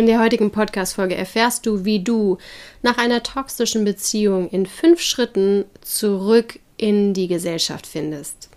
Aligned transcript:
In 0.00 0.06
der 0.06 0.18
heutigen 0.18 0.50
Podcast-Folge 0.50 1.14
erfährst 1.14 1.66
du, 1.66 1.84
wie 1.84 2.02
du 2.02 2.38
nach 2.80 2.96
einer 2.96 3.22
toxischen 3.22 3.84
Beziehung 3.84 4.48
in 4.48 4.64
fünf 4.64 5.02
Schritten 5.02 5.66
zurück 5.82 6.58
in 6.78 7.12
die 7.12 7.28
Gesellschaft 7.28 7.86
findest. 7.86 8.48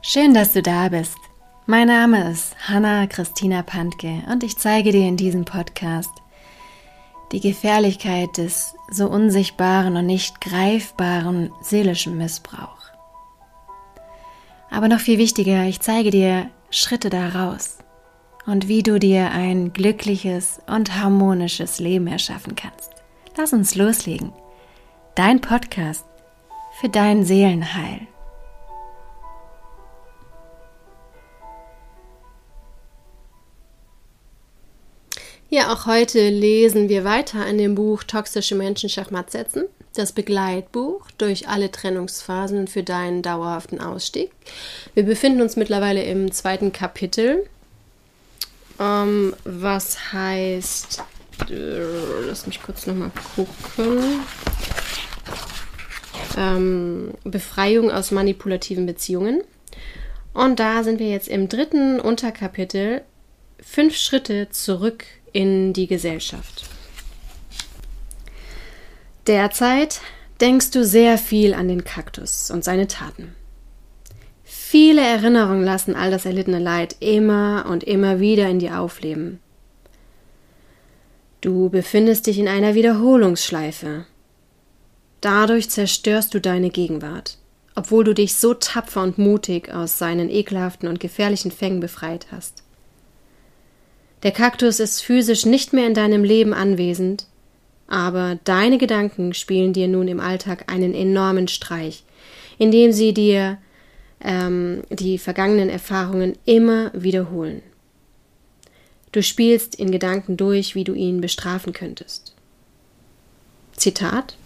Schön, 0.00 0.32
dass 0.32 0.54
du 0.54 0.62
da 0.62 0.88
bist. 0.88 1.18
Mein 1.66 1.88
Name 1.88 2.30
ist 2.30 2.56
Hanna 2.66 3.06
Christina 3.08 3.60
Pantke 3.60 4.22
und 4.32 4.42
ich 4.42 4.56
zeige 4.56 4.90
dir 4.90 5.06
in 5.06 5.18
diesem 5.18 5.44
Podcast 5.44 6.08
die 7.32 7.40
Gefährlichkeit 7.40 8.38
des 8.38 8.72
so 8.90 9.06
unsichtbaren 9.06 9.96
und 9.96 10.06
nicht 10.06 10.40
greifbaren 10.40 11.52
seelischen 11.60 12.16
Missbrauchs. 12.16 12.90
Aber 14.70 14.88
noch 14.88 15.00
viel 15.00 15.18
wichtiger, 15.18 15.64
ich 15.64 15.80
zeige 15.80 16.10
dir 16.10 16.48
Schritte 16.70 17.10
daraus 17.10 17.79
und 18.46 18.68
wie 18.68 18.82
du 18.82 18.98
dir 18.98 19.30
ein 19.30 19.72
glückliches 19.72 20.60
und 20.66 20.96
harmonisches 20.96 21.78
Leben 21.78 22.06
erschaffen 22.06 22.56
kannst. 22.56 22.90
Lass 23.36 23.52
uns 23.52 23.74
loslegen. 23.74 24.32
Dein 25.14 25.40
Podcast 25.40 26.04
für 26.80 26.88
dein 26.88 27.24
Seelenheil. 27.24 28.06
Ja, 35.52 35.72
auch 35.72 35.86
heute 35.86 36.28
lesen 36.28 36.88
wir 36.88 37.02
weiter 37.02 37.44
in 37.44 37.58
dem 37.58 37.74
Buch 37.74 38.04
Toxische 38.04 38.54
Menschen 38.54 38.88
Schachmatt 38.88 39.32
setzen, 39.32 39.64
das 39.94 40.12
Begleitbuch 40.12 41.10
durch 41.18 41.48
alle 41.48 41.72
Trennungsphasen 41.72 42.68
für 42.68 42.84
deinen 42.84 43.22
dauerhaften 43.22 43.80
Ausstieg. 43.80 44.30
Wir 44.94 45.02
befinden 45.02 45.40
uns 45.40 45.56
mittlerweile 45.56 46.04
im 46.04 46.30
zweiten 46.30 46.70
Kapitel 46.70 47.48
ähm, 48.80 49.36
was 49.44 50.12
heißt, 50.12 51.04
äh, 51.50 52.24
lass 52.26 52.46
mich 52.46 52.62
kurz 52.62 52.86
nochmal 52.86 53.12
gucken. 53.36 54.20
Ähm, 56.36 57.12
Befreiung 57.24 57.90
aus 57.90 58.10
manipulativen 58.10 58.86
Beziehungen. 58.86 59.42
Und 60.32 60.58
da 60.60 60.82
sind 60.82 60.98
wir 60.98 61.10
jetzt 61.10 61.28
im 61.28 61.48
dritten 61.48 62.00
Unterkapitel. 62.00 63.02
Fünf 63.60 63.96
Schritte 63.96 64.48
zurück 64.50 65.04
in 65.32 65.72
die 65.72 65.86
Gesellschaft. 65.86 66.64
Derzeit 69.26 70.00
denkst 70.40 70.70
du 70.70 70.84
sehr 70.84 71.18
viel 71.18 71.52
an 71.52 71.68
den 71.68 71.84
Kaktus 71.84 72.50
und 72.50 72.64
seine 72.64 72.86
Taten. 72.86 73.34
Viele 74.70 75.00
Erinnerungen 75.00 75.64
lassen 75.64 75.96
all 75.96 76.12
das 76.12 76.26
erlittene 76.26 76.60
Leid 76.60 76.94
immer 77.00 77.66
und 77.68 77.82
immer 77.82 78.20
wieder 78.20 78.48
in 78.48 78.60
dir 78.60 78.78
aufleben. 78.78 79.40
Du 81.40 81.70
befindest 81.70 82.28
dich 82.28 82.38
in 82.38 82.46
einer 82.46 82.76
Wiederholungsschleife. 82.76 84.06
Dadurch 85.20 85.70
zerstörst 85.70 86.32
du 86.34 86.40
deine 86.40 86.70
Gegenwart, 86.70 87.36
obwohl 87.74 88.04
du 88.04 88.14
dich 88.14 88.36
so 88.36 88.54
tapfer 88.54 89.02
und 89.02 89.18
mutig 89.18 89.74
aus 89.74 89.98
seinen 89.98 90.30
ekelhaften 90.30 90.88
und 90.88 91.00
gefährlichen 91.00 91.50
Fängen 91.50 91.80
befreit 91.80 92.28
hast. 92.30 92.62
Der 94.22 94.30
Kaktus 94.30 94.78
ist 94.78 95.02
physisch 95.02 95.46
nicht 95.46 95.72
mehr 95.72 95.88
in 95.88 95.94
deinem 95.94 96.22
Leben 96.22 96.54
anwesend, 96.54 97.26
aber 97.88 98.38
deine 98.44 98.78
Gedanken 98.78 99.34
spielen 99.34 99.72
dir 99.72 99.88
nun 99.88 100.06
im 100.06 100.20
Alltag 100.20 100.72
einen 100.72 100.94
enormen 100.94 101.48
Streich, 101.48 102.04
indem 102.56 102.92
sie 102.92 103.12
dir 103.12 103.58
ähm, 104.22 104.82
die 104.90 105.18
vergangenen 105.18 105.68
Erfahrungen 105.68 106.36
immer 106.44 106.90
wiederholen. 106.94 107.62
Du 109.12 109.22
spielst 109.22 109.74
in 109.74 109.90
Gedanken 109.90 110.36
durch, 110.36 110.74
wie 110.74 110.84
du 110.84 110.94
ihn 110.94 111.20
bestrafen 111.20 111.72
könntest. 111.72 112.34
Zitat 113.76 114.36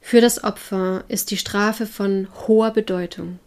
Für 0.00 0.20
das 0.20 0.44
Opfer 0.44 1.04
ist 1.08 1.30
die 1.30 1.36
Strafe 1.36 1.86
von 1.86 2.28
hoher 2.46 2.70
Bedeutung. 2.70 3.38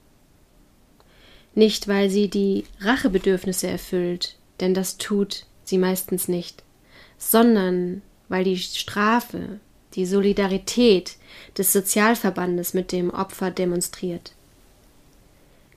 Nicht, 1.55 1.87
weil 1.87 2.09
sie 2.09 2.29
die 2.29 2.65
Rachebedürfnisse 2.81 3.67
erfüllt, 3.67 4.35
denn 4.59 4.73
das 4.73 4.97
tut 4.97 5.45
sie 5.63 5.77
meistens 5.77 6.27
nicht, 6.27 6.63
sondern 7.17 8.01
weil 8.27 8.43
die 8.43 8.57
Strafe 8.57 9.59
die 9.95 10.05
Solidarität 10.05 11.15
des 11.57 11.73
Sozialverbandes 11.73 12.73
mit 12.73 12.91
dem 12.91 13.09
Opfer 13.09 13.51
demonstriert. 13.51 14.33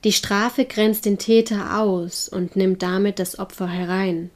Die 0.04 0.12
Strafe 0.12 0.64
grenzt 0.64 1.04
den 1.04 1.18
Täter 1.18 1.78
aus 1.78 2.28
und 2.28 2.56
nimmt 2.56 2.82
damit 2.82 3.18
das 3.18 3.38
Opfer 3.38 3.68
herein. 3.68 4.30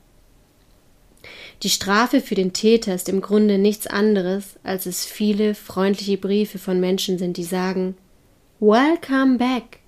Die 1.63 1.71
Strafe 1.71 2.21
für 2.21 2.35
den 2.35 2.53
Täter 2.53 2.95
ist 2.95 3.09
im 3.09 3.21
Grunde 3.21 3.59
nichts 3.59 3.87
anderes, 3.87 4.57
als 4.63 4.87
es 4.87 5.05
viele 5.05 5.55
freundliche 5.55 6.19
Briefe 6.19 6.59
von 6.59 6.79
Menschen 6.79 7.19
sind, 7.19 7.37
die 7.37 7.45
sagen 7.45 7.97
Welcome 8.61 9.39
back. 9.39 9.81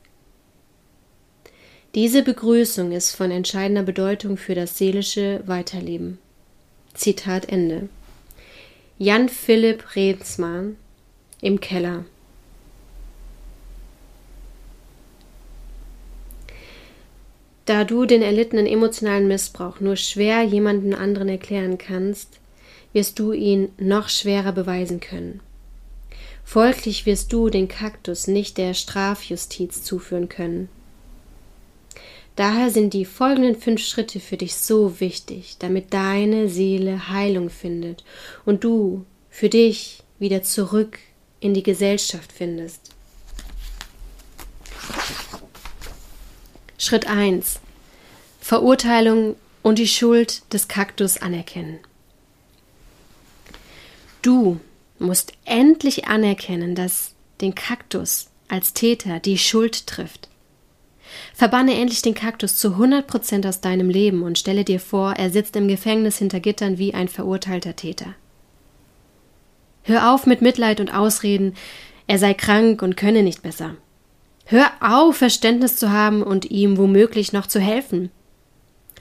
Diese 1.94 2.22
Begrüßung 2.22 2.92
ist 2.92 3.14
von 3.14 3.30
entscheidender 3.30 3.82
Bedeutung 3.82 4.36
für 4.36 4.54
das 4.54 4.76
seelische 4.76 5.42
Weiterleben. 5.46 6.18
Zitat 6.94 7.48
Ende. 7.48 7.88
Jan 9.00 9.28
Philipp 9.28 9.94
Redsmann 9.94 10.76
im 11.40 11.60
Keller. 11.60 12.04
Da 17.64 17.84
du 17.84 18.06
den 18.06 18.22
erlittenen 18.22 18.66
emotionalen 18.66 19.28
Missbrauch 19.28 19.78
nur 19.78 19.94
schwer 19.94 20.42
jemanden 20.42 20.94
anderen 20.94 21.28
erklären 21.28 21.78
kannst, 21.78 22.40
wirst 22.92 23.20
du 23.20 23.30
ihn 23.32 23.68
noch 23.78 24.08
schwerer 24.08 24.50
beweisen 24.50 24.98
können. 24.98 25.42
Folglich 26.42 27.06
wirst 27.06 27.32
du 27.32 27.50
den 27.50 27.68
Kaktus 27.68 28.26
nicht 28.26 28.58
der 28.58 28.74
Strafjustiz 28.74 29.84
zuführen 29.84 30.28
können. 30.28 30.68
Daher 32.38 32.70
sind 32.70 32.94
die 32.94 33.04
folgenden 33.04 33.60
fünf 33.60 33.84
Schritte 33.84 34.20
für 34.20 34.36
dich 34.36 34.54
so 34.54 35.00
wichtig, 35.00 35.56
damit 35.58 35.92
deine 35.92 36.48
Seele 36.48 37.08
Heilung 37.08 37.50
findet 37.50 38.04
und 38.44 38.62
du 38.62 39.04
für 39.28 39.48
dich 39.48 40.04
wieder 40.20 40.44
zurück 40.44 41.00
in 41.40 41.52
die 41.52 41.64
Gesellschaft 41.64 42.30
findest. 42.30 42.92
Schritt 46.78 47.08
1. 47.08 47.58
Verurteilung 48.40 49.34
und 49.64 49.80
die 49.80 49.88
Schuld 49.88 50.42
des 50.52 50.68
Kaktus 50.68 51.16
anerkennen. 51.16 51.80
Du 54.22 54.60
musst 55.00 55.32
endlich 55.44 56.04
anerkennen, 56.04 56.76
dass 56.76 57.14
den 57.40 57.56
Kaktus 57.56 58.28
als 58.46 58.74
Täter 58.74 59.18
die 59.18 59.38
Schuld 59.38 59.88
trifft. 59.88 60.28
Verbanne 61.34 61.74
endlich 61.74 62.02
den 62.02 62.14
Kaktus 62.14 62.56
zu 62.56 62.76
100% 62.76 63.48
aus 63.48 63.60
deinem 63.60 63.90
Leben 63.90 64.22
und 64.22 64.38
stelle 64.38 64.64
dir 64.64 64.80
vor, 64.80 65.14
er 65.14 65.30
sitzt 65.30 65.56
im 65.56 65.68
Gefängnis 65.68 66.18
hinter 66.18 66.40
Gittern 66.40 66.78
wie 66.78 66.94
ein 66.94 67.08
verurteilter 67.08 67.76
Täter. 67.76 68.14
Hör 69.82 70.12
auf 70.12 70.26
mit 70.26 70.42
Mitleid 70.42 70.80
und 70.80 70.94
Ausreden, 70.94 71.54
er 72.06 72.18
sei 72.18 72.34
krank 72.34 72.82
und 72.82 72.96
könne 72.96 73.22
nicht 73.22 73.42
besser. 73.42 73.76
Hör 74.44 74.70
auf, 74.80 75.16
Verständnis 75.16 75.76
zu 75.76 75.90
haben 75.92 76.22
und 76.22 76.50
ihm 76.50 76.78
womöglich 76.78 77.32
noch 77.32 77.46
zu 77.46 77.60
helfen. 77.60 78.10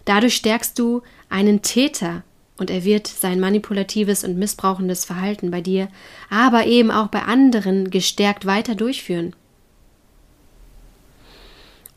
Dadurch 0.05 0.35
stärkst 0.35 0.77
du 0.77 1.03
einen 1.29 1.61
Täter 1.61 2.23
und 2.57 2.69
er 2.69 2.83
wird 2.83 3.07
sein 3.07 3.39
manipulatives 3.39 4.23
und 4.23 4.37
missbrauchendes 4.37 5.05
Verhalten 5.05 5.51
bei 5.51 5.61
dir, 5.61 5.89
aber 6.29 6.65
eben 6.65 6.91
auch 6.91 7.07
bei 7.07 7.21
anderen 7.21 7.89
gestärkt 7.89 8.45
weiter 8.45 8.75
durchführen. 8.75 9.35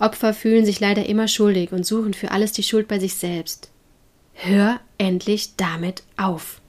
Opfer 0.00 0.33
fühlen 0.33 0.65
sich 0.65 0.81
leider 0.81 1.06
immer 1.06 1.28
schuldig 1.28 1.72
und 1.72 1.84
suchen 1.84 2.15
für 2.15 2.30
alles 2.30 2.53
die 2.53 2.63
Schuld 2.63 2.89
bei 2.89 2.98
sich 2.98 3.15
selbst. 3.15 3.71
Hör 4.33 4.80
endlich 4.97 5.57
damit 5.57 6.03
auf. 6.16 6.60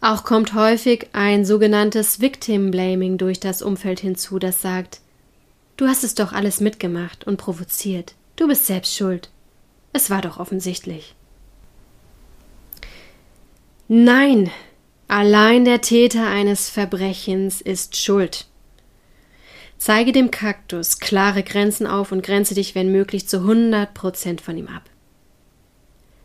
Auch 0.00 0.24
kommt 0.24 0.54
häufig 0.54 1.08
ein 1.12 1.44
sogenanntes 1.44 2.20
Victim 2.20 2.70
Blaming 2.70 3.18
durch 3.18 3.38
das 3.38 3.60
Umfeld 3.60 4.00
hinzu, 4.00 4.38
das 4.38 4.62
sagt, 4.62 5.00
du 5.76 5.86
hast 5.86 6.04
es 6.04 6.14
doch 6.14 6.32
alles 6.32 6.60
mitgemacht 6.60 7.26
und 7.26 7.36
provoziert, 7.36 8.14
du 8.36 8.48
bist 8.48 8.66
selbst 8.66 8.96
schuld. 8.96 9.28
Es 9.92 10.08
war 10.08 10.22
doch 10.22 10.38
offensichtlich. 10.38 11.14
Nein, 13.88 14.50
allein 15.08 15.64
der 15.64 15.80
Täter 15.82 16.26
eines 16.26 16.70
Verbrechens 16.70 17.60
ist 17.60 17.96
schuld. 17.96 18.46
Zeige 19.78 20.10
dem 20.10 20.32
Kaktus 20.32 20.98
klare 20.98 21.44
Grenzen 21.44 21.86
auf 21.86 22.10
und 22.10 22.22
grenze 22.22 22.54
dich, 22.54 22.74
wenn 22.74 22.90
möglich, 22.90 23.28
zu 23.28 23.38
100 23.38 23.94
Prozent 23.94 24.40
von 24.40 24.58
ihm 24.58 24.66
ab. 24.66 24.82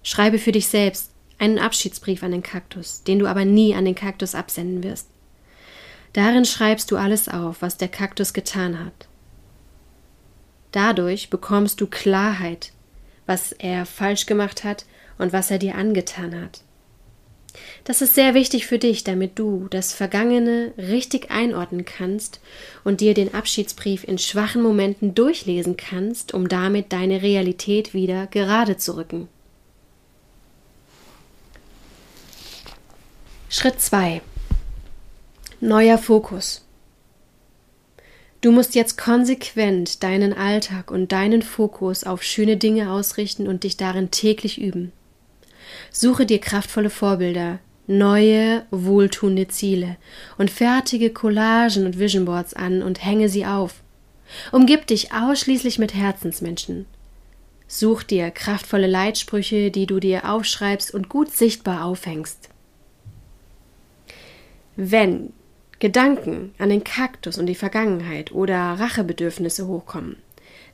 Schreibe 0.01 0.39
für 0.39 0.51
dich 0.51 0.67
selbst 0.67 1.11
einen 1.37 1.59
Abschiedsbrief 1.59 2.23
an 2.23 2.31
den 2.31 2.43
Kaktus, 2.43 3.03
den 3.03 3.19
du 3.19 3.27
aber 3.27 3.45
nie 3.45 3.75
an 3.75 3.85
den 3.85 3.95
Kaktus 3.95 4.33
absenden 4.33 4.83
wirst. 4.83 5.07
Darin 6.13 6.45
schreibst 6.45 6.89
du 6.91 6.97
alles 6.97 7.29
auf, 7.29 7.61
was 7.61 7.77
der 7.77 7.87
Kaktus 7.87 8.33
getan 8.33 8.83
hat. 8.83 9.07
Dadurch 10.71 11.29
bekommst 11.29 11.79
du 11.79 11.87
Klarheit, 11.87 12.71
was 13.27 13.51
er 13.51 13.85
falsch 13.85 14.25
gemacht 14.25 14.63
hat 14.63 14.85
und 15.19 15.31
was 15.31 15.51
er 15.51 15.59
dir 15.59 15.75
angetan 15.75 16.39
hat. 16.39 16.61
Das 17.83 18.01
ist 18.01 18.15
sehr 18.15 18.33
wichtig 18.33 18.65
für 18.65 18.79
dich, 18.79 19.03
damit 19.03 19.37
du 19.37 19.67
das 19.69 19.93
Vergangene 19.93 20.73
richtig 20.77 21.29
einordnen 21.31 21.85
kannst 21.85 22.39
und 22.83 23.01
dir 23.01 23.13
den 23.13 23.33
Abschiedsbrief 23.33 24.03
in 24.03 24.17
schwachen 24.17 24.61
Momenten 24.61 25.13
durchlesen 25.15 25.77
kannst, 25.77 26.33
um 26.33 26.47
damit 26.47 26.91
deine 26.93 27.21
Realität 27.21 27.93
wieder 27.93 28.27
gerade 28.27 28.77
zu 28.77 28.95
rücken. 28.95 29.27
Schritt 33.49 33.79
2. 33.79 34.21
Neuer 35.59 35.97
Fokus. 35.99 36.65
Du 38.41 38.51
musst 38.51 38.75
jetzt 38.75 38.97
konsequent 38.97 40.03
deinen 40.03 40.33
Alltag 40.33 40.91
und 40.91 41.11
deinen 41.11 41.41
Fokus 41.41 42.03
auf 42.03 42.23
schöne 42.23 42.57
Dinge 42.57 42.91
ausrichten 42.91 43.47
und 43.47 43.63
dich 43.63 43.77
darin 43.77 44.11
täglich 44.11 44.59
üben. 44.59 44.91
Suche 45.91 46.25
dir 46.25 46.39
kraftvolle 46.39 46.89
Vorbilder, 46.89 47.59
neue, 47.87 48.65
wohltuende 48.71 49.47
Ziele 49.47 49.97
und 50.37 50.49
fertige 50.49 51.11
Collagen 51.11 51.85
und 51.85 51.99
Visionboards 51.99 52.53
an 52.53 52.81
und 52.81 53.03
hänge 53.03 53.29
sie 53.29 53.45
auf. 53.45 53.81
Umgib 54.51 54.87
dich 54.87 55.13
ausschließlich 55.13 55.79
mit 55.79 55.93
Herzensmenschen. 55.93 56.85
Such 57.67 58.03
dir 58.03 58.31
kraftvolle 58.31 58.87
Leitsprüche, 58.87 59.71
die 59.71 59.85
du 59.85 59.99
dir 59.99 60.29
aufschreibst 60.29 60.93
und 60.93 61.09
gut 61.09 61.31
sichtbar 61.31 61.85
aufhängst. 61.85 62.49
Wenn 64.75 65.33
Gedanken 65.79 66.53
an 66.57 66.69
den 66.69 66.83
Kaktus 66.83 67.37
und 67.37 67.45
die 67.45 67.55
Vergangenheit 67.55 68.31
oder 68.31 68.79
Rachebedürfnisse 68.79 69.67
hochkommen, 69.67 70.17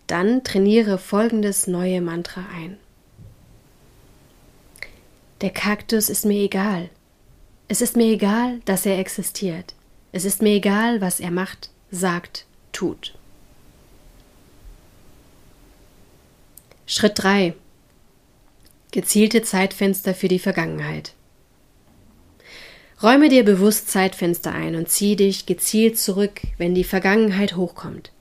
dann 0.08 0.44
trainiere 0.44 0.98
folgendes 0.98 1.68
neue 1.68 2.02
Mantra 2.02 2.46
ein. 2.56 2.78
Der 5.42 5.52
Kaktus 5.52 6.10
ist 6.10 6.26
mir 6.26 6.44
egal. 6.44 6.90
Es 7.70 7.82
ist 7.82 7.96
mir 7.96 8.08
egal, 8.08 8.60
dass 8.66 8.86
er 8.86 9.00
existiert. 9.00 9.74
Es 10.12 10.26
ist 10.26 10.42
mir 10.42 10.56
egal, 10.56 11.02
was 11.02 11.20
er 11.20 11.32
macht, 11.32 11.70
sagt, 11.92 12.46
tut. 12.74 13.16
Schritt 16.88 17.14
3. 17.16 17.54
Gezielte 18.92 19.44
Zeitfenster 19.44 20.14
für 20.14 20.28
die 20.28 20.40
Vergangenheit. 20.40 21.14
Räume 23.02 23.30
dir 23.30 23.46
bewusst 23.46 23.90
Zeitfenster 23.90 24.52
ein 24.52 24.76
und 24.76 24.90
zieh 24.90 25.16
dich 25.16 25.46
gezielt 25.46 25.98
zurück, 25.98 26.42
wenn 26.58 26.76
die 26.76 26.84
Vergangenheit 26.84 27.56
hochkommt. 27.56 28.12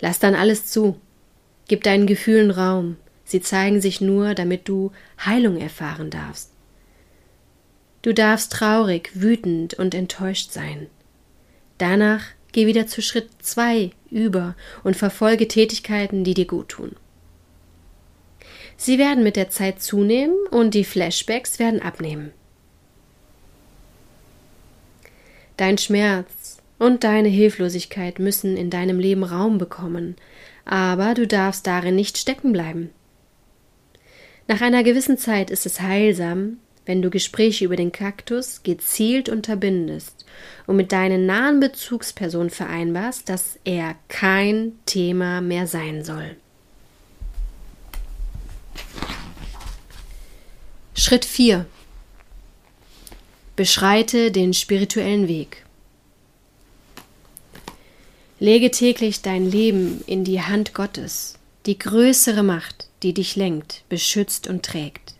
Lass 0.00 0.18
dann 0.18 0.34
alles 0.34 0.66
zu. 0.66 0.98
Gib 1.68 1.84
deinen 1.84 2.06
Gefühlen 2.06 2.50
Raum. 2.50 2.96
Sie 3.24 3.40
zeigen 3.40 3.80
sich 3.80 4.00
nur, 4.00 4.34
damit 4.34 4.68
du 4.68 4.92
Heilung 5.24 5.56
erfahren 5.56 6.10
darfst. 6.10 6.50
Du 8.02 8.12
darfst 8.12 8.52
traurig, 8.52 9.10
wütend 9.14 9.74
und 9.74 9.94
enttäuscht 9.94 10.52
sein. 10.52 10.88
Danach 11.78 12.22
geh 12.52 12.66
wieder 12.66 12.86
zu 12.86 13.02
Schritt 13.02 13.30
zwei 13.40 13.90
über 14.10 14.54
und 14.82 14.96
verfolge 14.96 15.48
Tätigkeiten, 15.48 16.22
die 16.22 16.34
dir 16.34 16.46
gut 16.46 16.68
tun. 16.68 16.92
Sie 18.76 18.98
werden 18.98 19.24
mit 19.24 19.36
der 19.36 19.50
Zeit 19.50 19.80
zunehmen 19.80 20.36
und 20.50 20.74
die 20.74 20.84
Flashbacks 20.84 21.58
werden 21.58 21.80
abnehmen. 21.80 22.32
Dein 25.56 25.78
Schmerz 25.78 26.58
und 26.78 27.04
deine 27.04 27.28
Hilflosigkeit 27.28 28.18
müssen 28.18 28.56
in 28.56 28.70
deinem 28.70 28.98
Leben 28.98 29.24
Raum 29.24 29.58
bekommen, 29.58 30.16
aber 30.64 31.14
du 31.14 31.26
darfst 31.26 31.66
darin 31.66 31.94
nicht 31.94 32.18
stecken 32.18 32.52
bleiben. 32.52 32.90
Nach 34.46 34.60
einer 34.60 34.82
gewissen 34.82 35.16
Zeit 35.16 35.50
ist 35.50 35.64
es 35.64 35.80
heilsam, 35.80 36.58
wenn 36.84 37.00
du 37.00 37.08
Gespräche 37.08 37.64
über 37.64 37.76
den 37.76 37.92
Kaktus 37.92 38.62
gezielt 38.62 39.30
unterbindest 39.30 40.26
und 40.66 40.76
mit 40.76 40.92
deinen 40.92 41.24
nahen 41.24 41.60
Bezugspersonen 41.60 42.50
vereinbarst, 42.50 43.28
dass 43.30 43.58
er 43.64 43.94
kein 44.08 44.72
Thema 44.84 45.40
mehr 45.40 45.66
sein 45.66 46.04
soll. 46.04 46.36
Schritt 50.94 51.24
4 51.24 51.64
Beschreite 53.56 54.30
den 54.30 54.52
spirituellen 54.52 55.26
Weg. 55.26 55.64
Lege 58.40 58.70
täglich 58.70 59.22
dein 59.22 59.50
Leben 59.50 60.02
in 60.06 60.24
die 60.24 60.42
Hand 60.42 60.74
Gottes, 60.74 61.38
die 61.66 61.78
größere 61.78 62.42
Macht, 62.42 62.88
die 63.04 63.14
dich 63.14 63.36
lenkt, 63.36 63.84
beschützt 63.88 64.48
und 64.48 64.64
trägt. 64.64 65.14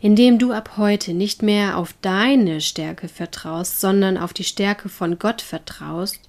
Indem 0.00 0.38
du 0.38 0.52
ab 0.52 0.76
heute 0.76 1.12
nicht 1.12 1.42
mehr 1.42 1.76
auf 1.76 1.94
deine 2.00 2.60
Stärke 2.60 3.08
vertraust, 3.08 3.80
sondern 3.80 4.16
auf 4.16 4.32
die 4.32 4.44
Stärke 4.44 4.88
von 4.88 5.18
Gott 5.18 5.42
vertraust 5.42 6.20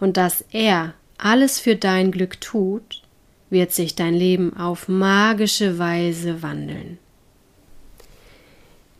und 0.00 0.16
dass 0.16 0.44
er 0.50 0.94
alles 1.18 1.60
für 1.60 1.76
dein 1.76 2.10
Glück 2.10 2.40
tut, 2.40 3.02
wird 3.50 3.72
sich 3.72 3.94
dein 3.94 4.14
Leben 4.14 4.56
auf 4.56 4.88
magische 4.88 5.78
Weise 5.78 6.42
wandeln. 6.42 6.98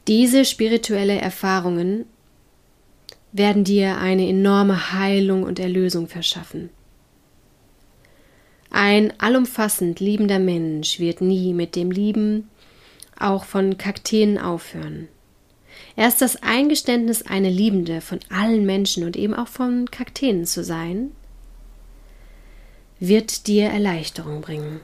Diese 0.07 0.45
spirituelle 0.45 1.19
Erfahrungen 1.19 2.05
werden 3.33 3.65
dir 3.65 3.99
eine 3.99 4.29
enorme 4.29 4.93
Heilung 4.93 5.43
und 5.43 5.59
Erlösung 5.59 6.09
verschaffen. 6.09 6.71
Ein 8.76 9.12
allumfassend 9.21 10.00
liebender 10.00 10.41
Mensch 10.41 10.99
wird 10.99 11.21
nie 11.21 11.55
mit 11.55 11.76
dem 11.76 11.93
Lieben 11.93 12.50
auch 13.17 13.44
von 13.44 13.79
Kakteen 13.79 14.37
aufhören. 14.37 15.06
Erst 15.94 16.21
das 16.21 16.43
Eingeständnis, 16.43 17.23
eine 17.23 17.50
Liebende 17.50 18.00
von 18.00 18.19
allen 18.31 18.67
Menschen 18.67 19.05
und 19.05 19.17
eben 19.17 19.32
auch 19.32 19.47
von 19.47 19.88
Kakteen 19.93 20.44
zu 20.44 20.65
sein, 20.65 21.12
wird 22.99 23.47
dir 23.47 23.67
Erleichterung 23.67 24.41
bringen. 24.41 24.81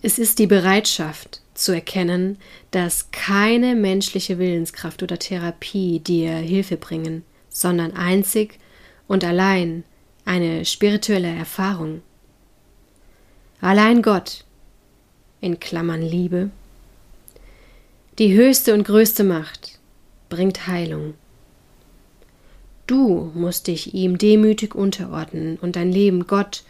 Es 0.00 0.18
ist 0.18 0.38
die 0.38 0.46
Bereitschaft, 0.46 1.42
zu 1.52 1.72
erkennen, 1.72 2.38
dass 2.70 3.10
keine 3.10 3.74
menschliche 3.74 4.38
Willenskraft 4.38 5.02
oder 5.02 5.18
Therapie 5.18 6.00
dir 6.00 6.32
Hilfe 6.32 6.78
bringen, 6.78 7.26
sondern 7.50 7.92
einzig 7.92 8.58
und 9.06 9.22
allein 9.22 9.84
eine 10.26 10.66
spirituelle 10.66 11.34
Erfahrung. 11.34 12.02
Allein 13.62 14.02
Gott, 14.02 14.44
in 15.40 15.58
Klammern 15.58 16.02
Liebe, 16.02 16.50
die 18.18 18.34
höchste 18.34 18.74
und 18.74 18.84
größte 18.84 19.24
Macht, 19.24 19.78
bringt 20.28 20.66
Heilung. 20.66 21.14
Du 22.86 23.32
musst 23.34 23.66
dich 23.66 23.94
ihm 23.94 24.18
demütig 24.18 24.74
unterordnen 24.74 25.56
und 25.60 25.76
dein 25.76 25.90
Leben 25.90 26.26
Gott 26.26 26.64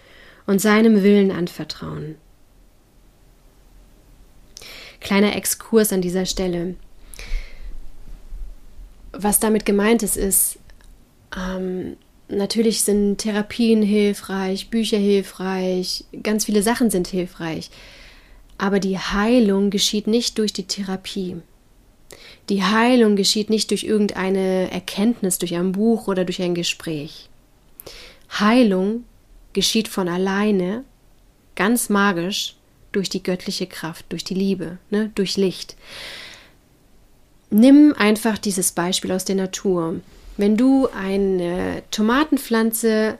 und 0.46 0.60
seinem 0.60 1.02
Willen 1.02 1.30
anvertrauen. 1.30 2.16
Kleiner 5.00 5.34
Exkurs 5.36 5.92
an 5.92 6.00
dieser 6.00 6.26
Stelle. 6.26 6.74
Was 9.12 9.40
damit 9.40 9.64
gemeint 9.64 10.02
ist, 10.02 10.16
ist, 10.16 10.58
ähm, 11.36 11.96
natürlich 12.28 12.82
sind 12.82 13.18
Therapien 13.18 13.82
hilfreich, 13.82 14.70
Bücher 14.70 14.98
hilfreich, 14.98 16.04
ganz 16.22 16.44
viele 16.44 16.62
Sachen 16.62 16.90
sind 16.90 17.08
hilfreich. 17.08 17.70
Aber 18.58 18.80
die 18.80 18.98
Heilung 18.98 19.70
geschieht 19.70 20.06
nicht 20.06 20.38
durch 20.38 20.52
die 20.52 20.66
Therapie. 20.66 21.36
Die 22.48 22.62
Heilung 22.62 23.16
geschieht 23.16 23.50
nicht 23.50 23.70
durch 23.70 23.84
irgendeine 23.84 24.70
Erkenntnis, 24.70 25.38
durch 25.38 25.54
ein 25.54 25.72
Buch 25.72 26.08
oder 26.08 26.24
durch 26.24 26.40
ein 26.40 26.54
Gespräch. 26.54 27.28
Heilung 28.30 29.04
geschieht 29.52 29.88
von 29.88 30.08
alleine, 30.08 30.84
ganz 31.54 31.88
magisch, 31.88 32.56
durch 32.92 33.08
die 33.10 33.22
göttliche 33.22 33.66
Kraft, 33.66 34.06
durch 34.08 34.24
die 34.24 34.34
Liebe, 34.34 34.78
ne, 34.90 35.10
durch 35.14 35.36
Licht. 35.36 35.76
Nimm 37.50 37.94
einfach 37.96 38.38
dieses 38.38 38.72
Beispiel 38.72 39.12
aus 39.12 39.24
der 39.24 39.36
Natur. 39.36 40.00
Wenn 40.36 40.56
du 40.56 40.88
eine 40.88 41.82
Tomatenpflanze 41.90 43.18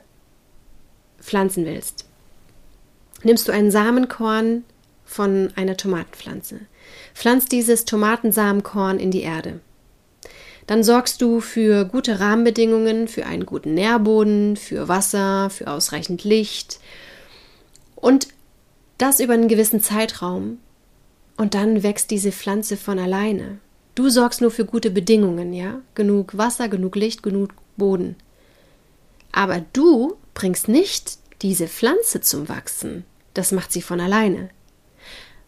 pflanzen 1.19 1.65
willst, 1.65 2.05
nimmst 3.23 3.47
du 3.47 3.51
ein 3.51 3.71
Samenkorn 3.71 4.63
von 5.03 5.51
einer 5.55 5.77
Tomatenpflanze, 5.77 6.59
pflanzt 7.15 7.51
dieses 7.51 7.85
Tomatensamenkorn 7.85 8.99
in 8.99 9.09
die 9.09 9.21
Erde. 9.21 9.59
Dann 10.67 10.83
sorgst 10.83 11.21
du 11.21 11.39
für 11.39 11.85
gute 11.85 12.19
Rahmenbedingungen, 12.19 13.07
für 13.07 13.25
einen 13.25 13.45
guten 13.45 13.73
Nährboden, 13.73 14.57
für 14.57 14.87
Wasser, 14.87 15.49
für 15.49 15.71
ausreichend 15.71 16.23
Licht 16.23 16.79
und 17.95 18.27
das 18.97 19.19
über 19.19 19.33
einen 19.33 19.47
gewissen 19.47 19.81
Zeitraum 19.81 20.59
und 21.37 21.55
dann 21.55 21.83
wächst 21.83 22.11
diese 22.11 22.31
Pflanze 22.31 22.77
von 22.77 22.99
alleine. 22.99 23.59
Du 23.97 24.09
sorgst 24.09 24.41
nur 24.41 24.51
für 24.51 24.63
gute 24.63 24.91
Bedingungen, 24.91 25.53
ja? 25.53 25.81
Genug 25.95 26.37
Wasser, 26.37 26.69
genug 26.69 26.95
Licht, 26.95 27.23
genug 27.23 27.55
Boden. 27.77 28.15
Aber 29.31 29.65
du 29.73 30.17
bringst 30.35 30.67
nicht 30.67 31.17
diese 31.41 31.67
Pflanze 31.67 32.21
zum 32.21 32.47
Wachsen. 32.47 33.05
Das 33.33 33.51
macht 33.51 33.71
sie 33.71 33.81
von 33.81 33.99
alleine. 33.99 34.51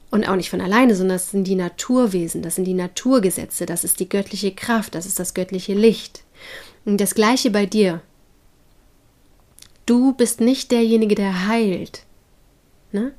Und 0.10 0.28
auch 0.28 0.36
nicht 0.36 0.50
von 0.50 0.62
alleine, 0.62 0.96
sondern 0.96 1.18
das 1.18 1.30
sind 1.30 1.44
die 1.44 1.54
Naturwesen, 1.54 2.42
das 2.42 2.56
sind 2.56 2.66
die 2.66 2.74
Naturgesetze, 2.74 3.68
das 3.68 3.84
ist 3.84 4.00
die 4.00 4.10
göttliche 4.10 4.52
Kraft, 4.52 4.96
das 4.96 5.06
ist 5.06 5.20
das 5.20 5.36
göttliche 5.36 5.76
Licht. 5.76 6.24
Und 6.86 7.00
das 7.00 7.14
gleiche 7.14 7.52
bei 7.52 7.68
dir. 7.68 8.02
Du 9.86 10.14
bist 10.14 10.42
nicht 10.42 10.72
derjenige, 10.72 11.14
der 11.14 11.48
heilt. 11.48 12.04
Ne? 12.92 13.14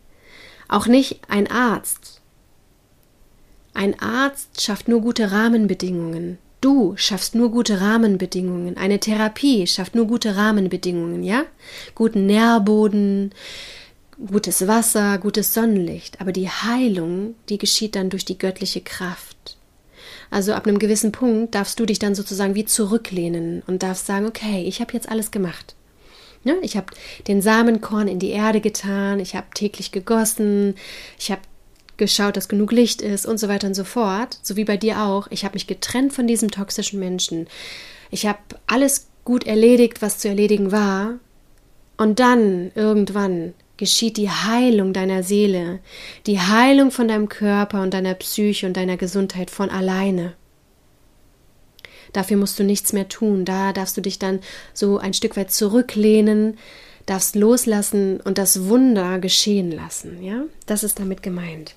Auch 0.66 0.88
nicht 0.88 1.20
ein 1.28 1.49
Arzt. 1.49 2.20
Ein 3.80 3.99
Arzt 3.99 4.60
schafft 4.60 4.88
nur 4.88 5.00
gute 5.00 5.32
Rahmenbedingungen. 5.32 6.37
Du 6.60 6.92
schaffst 6.99 7.34
nur 7.34 7.50
gute 7.50 7.80
Rahmenbedingungen. 7.80 8.76
Eine 8.76 9.00
Therapie 9.00 9.66
schafft 9.66 9.94
nur 9.94 10.06
gute 10.06 10.37
Rahmenbedingungen, 10.37 11.22
ja? 11.22 11.44
Guten 11.94 12.26
Nährboden, 12.26 13.30
gutes 14.26 14.66
Wasser, 14.66 15.16
gutes 15.16 15.54
Sonnenlicht. 15.54 16.20
Aber 16.20 16.30
die 16.30 16.50
Heilung, 16.50 17.37
die 17.49 17.56
geschieht 17.56 17.96
dann 17.96 18.10
durch 18.10 18.26
die 18.26 18.37
göttliche 18.37 18.82
Kraft. 18.82 19.56
Also 20.30 20.52
ab 20.52 20.66
einem 20.66 20.78
gewissen 20.78 21.10
Punkt 21.10 21.54
darfst 21.54 21.80
du 21.80 21.87
dich 21.87 21.99
dann 21.99 22.14
sozusagen 22.14 22.54
wie 22.54 22.66
zurücklehnen 22.66 23.62
und 23.66 23.82
darfst 23.82 24.04
sagen, 24.04 24.26
okay, 24.26 24.62
ich 24.62 24.82
habe 24.82 24.92
jetzt 24.92 25.08
alles 25.08 25.30
gemacht. 25.30 25.75
Ja, 26.44 26.54
ich 26.60 26.76
habe 26.76 26.88
den 27.28 27.40
Samenkorn 27.40 28.08
in 28.08 28.18
die 28.18 28.30
Erde 28.30 28.60
getan, 28.60 29.20
ich 29.20 29.34
habe 29.37 29.46
täglich 29.54 29.90
gegossen, 29.90 30.75
ich 31.18 31.30
habe 31.30 31.40
geschaut, 32.00 32.37
dass 32.37 32.49
genug 32.49 32.73
Licht 32.73 33.00
ist 33.00 33.25
und 33.25 33.38
so 33.38 33.47
weiter 33.47 33.69
und 33.69 33.75
so 33.75 33.85
fort, 33.85 34.40
so 34.42 34.57
wie 34.57 34.64
bei 34.64 34.76
dir 34.76 35.02
auch. 35.02 35.28
Ich 35.30 35.45
habe 35.45 35.54
mich 35.54 35.69
getrennt 35.69 36.12
von 36.12 36.26
diesem 36.26 36.50
toxischen 36.50 36.99
Menschen. 36.99 37.47
Ich 38.11 38.26
habe 38.26 38.40
alles 38.66 39.07
gut 39.25 39.47
erledigt, 39.47 40.02
was 40.02 40.19
zu 40.19 40.28
erledigen 40.28 40.73
war. 40.73 41.14
Und 41.97 42.19
dann, 42.19 42.73
irgendwann, 42.75 43.54
geschieht 43.76 44.16
die 44.16 44.30
Heilung 44.30 44.92
deiner 44.92 45.23
Seele, 45.23 45.78
die 46.26 46.40
Heilung 46.40 46.90
von 46.90 47.09
deinem 47.09 47.28
Körper 47.28 47.83
und 47.83 47.95
deiner 47.95 48.14
Psyche 48.14 48.66
und 48.66 48.76
deiner 48.76 48.97
Gesundheit 48.97 49.50
von 49.50 49.71
alleine. 49.71 50.35
Dafür 52.12 52.37
musst 52.37 52.59
du 52.59 52.64
nichts 52.64 52.92
mehr 52.92 53.09
tun. 53.09 53.45
Da 53.45 53.73
darfst 53.73 53.97
du 53.97 54.00
dich 54.00 54.19
dann 54.19 54.40
so 54.75 54.99
ein 54.99 55.14
Stück 55.14 55.37
weit 55.37 55.50
zurücklehnen, 55.52 56.59
darfst 57.07 57.37
loslassen 57.37 58.21
und 58.21 58.38
das 58.38 58.69
Wunder 58.69 59.19
geschehen 59.19 59.71
lassen. 59.71 60.23
Ja, 60.23 60.42
das 60.66 60.83
ist 60.83 60.99
damit 60.99 61.23
gemeint. 61.23 61.75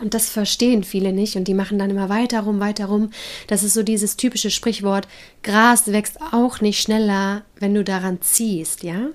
Und 0.00 0.14
das 0.14 0.28
verstehen 0.28 0.84
viele 0.84 1.12
nicht 1.12 1.36
und 1.36 1.48
die 1.48 1.54
machen 1.54 1.78
dann 1.78 1.90
immer 1.90 2.08
weiter 2.08 2.40
rum, 2.40 2.60
weiter 2.60 2.86
rum. 2.86 3.10
Das 3.46 3.62
ist 3.62 3.74
so 3.74 3.82
dieses 3.82 4.16
typische 4.16 4.50
Sprichwort, 4.50 5.08
Gras 5.42 5.90
wächst 5.92 6.20
auch 6.32 6.60
nicht 6.60 6.80
schneller, 6.80 7.42
wenn 7.58 7.74
du 7.74 7.84
daran 7.84 8.20
ziehst, 8.20 8.82
ja? 8.82 9.08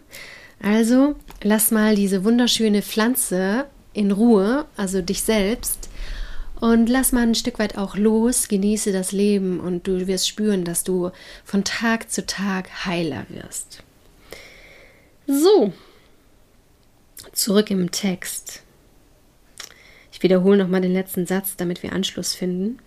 Also, 0.62 1.16
lass 1.42 1.72
mal 1.72 1.96
diese 1.96 2.24
wunderschöne 2.24 2.82
Pflanze 2.82 3.66
in 3.94 4.12
Ruhe, 4.12 4.66
also 4.78 5.02
dich 5.02 5.22
selbst, 5.24 5.90
und 6.64 6.88
lass 6.88 7.12
mal 7.12 7.24
ein 7.24 7.36
Stück 7.36 7.60
weit 7.60 7.78
auch 7.78 7.98
los, 7.98 8.48
genieße 8.48 8.94
das 8.94 9.12
Leben 9.12 9.60
und 9.60 9.86
du 9.86 10.08
wirst 10.08 10.30
spüren, 10.30 10.64
dass 10.64 10.86
du 10.86 11.12
von 11.44 11.66
Tag 11.66 12.10
zu 12.10 12.26
Tag 12.26 12.86
heiler 12.86 13.26
wirst. 13.28 13.84
So, 15.28 15.74
zurück 17.34 17.70
im 17.70 17.92
Text. 17.92 18.63
Ich 20.24 20.30
wiederhole 20.30 20.58
nochmal 20.58 20.80
den 20.80 20.94
letzten 20.94 21.26
Satz, 21.26 21.58
damit 21.58 21.84
wir 21.84 21.92
Anschluss 21.92 22.34
finden. 22.34 22.80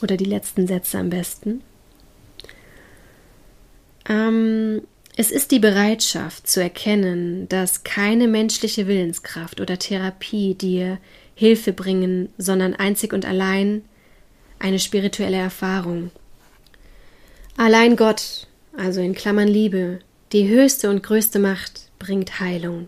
Oder 0.00 0.16
die 0.16 0.24
letzten 0.24 0.68
Sätze 0.68 0.96
am 0.98 1.10
besten. 1.10 1.60
Ähm, 4.08 4.82
es 5.16 5.32
ist 5.32 5.50
die 5.50 5.58
Bereitschaft 5.58 6.46
zu 6.46 6.62
erkennen, 6.62 7.48
dass 7.48 7.82
keine 7.82 8.28
menschliche 8.28 8.86
Willenskraft 8.86 9.60
oder 9.60 9.76
Therapie 9.76 10.54
dir 10.54 10.98
Hilfe 11.34 11.72
bringen, 11.72 12.28
sondern 12.38 12.76
einzig 12.76 13.12
und 13.12 13.26
allein 13.26 13.82
eine 14.60 14.78
spirituelle 14.78 15.38
Erfahrung. 15.38 16.12
Allein 17.56 17.96
Gott, 17.96 18.46
also 18.76 19.00
in 19.00 19.16
Klammern 19.16 19.48
Liebe, 19.48 19.98
die 20.30 20.46
höchste 20.46 20.90
und 20.90 21.02
größte 21.02 21.40
Macht, 21.40 21.90
bringt 21.98 22.38
Heilung. 22.38 22.86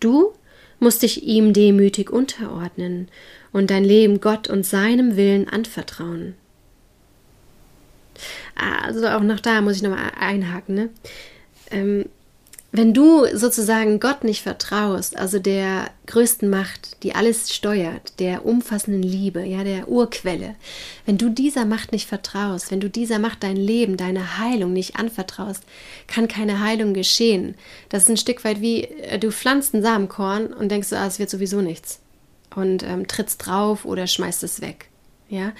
Du 0.00 0.32
musst 0.80 1.02
dich 1.02 1.24
ihm 1.24 1.52
demütig 1.52 2.10
unterordnen 2.10 3.08
und 3.52 3.70
dein 3.70 3.84
Leben 3.84 4.20
Gott 4.20 4.48
und 4.48 4.64
seinem 4.64 5.16
Willen 5.16 5.48
anvertrauen. 5.48 6.34
Also 8.54 9.06
auch 9.08 9.22
noch 9.22 9.40
da 9.40 9.60
muss 9.60 9.76
ich 9.76 9.82
nochmal 9.82 10.12
einhaken. 10.18 10.74
Ne? 10.74 10.90
Ähm, 11.70 12.06
wenn 12.78 12.94
du 12.94 13.26
sozusagen 13.36 13.98
Gott 13.98 14.22
nicht 14.22 14.40
vertraust, 14.40 15.18
also 15.18 15.40
der 15.40 15.90
größten 16.06 16.48
Macht, 16.48 17.02
die 17.02 17.12
alles 17.12 17.52
steuert, 17.52 18.20
der 18.20 18.46
umfassenden 18.46 19.02
Liebe, 19.02 19.42
ja, 19.42 19.64
der 19.64 19.88
Urquelle, 19.88 20.54
wenn 21.04 21.18
du 21.18 21.28
dieser 21.28 21.64
Macht 21.64 21.90
nicht 21.90 22.06
vertraust, 22.06 22.70
wenn 22.70 22.78
du 22.78 22.88
dieser 22.88 23.18
Macht 23.18 23.42
dein 23.42 23.56
Leben, 23.56 23.96
deine 23.96 24.38
Heilung 24.38 24.72
nicht 24.72 24.94
anvertraust, 24.94 25.64
kann 26.06 26.28
keine 26.28 26.60
Heilung 26.60 26.94
geschehen. 26.94 27.56
Das 27.88 28.04
ist 28.04 28.10
ein 28.10 28.16
Stück 28.16 28.44
weit 28.44 28.60
wie, 28.60 28.84
äh, 28.84 29.18
du 29.18 29.32
pflanzt 29.32 29.74
ein 29.74 29.82
Samenkorn 29.82 30.46
und 30.52 30.68
denkst, 30.68 30.92
ah, 30.92 31.04
es 31.04 31.18
wird 31.18 31.30
sowieso 31.30 31.60
nichts. 31.60 31.98
Und 32.54 32.84
ähm, 32.84 33.08
trittst 33.08 33.44
drauf 33.44 33.86
oder 33.86 34.06
schmeißt 34.06 34.44
es 34.44 34.60
weg. 34.60 34.88
Ja. 35.28 35.50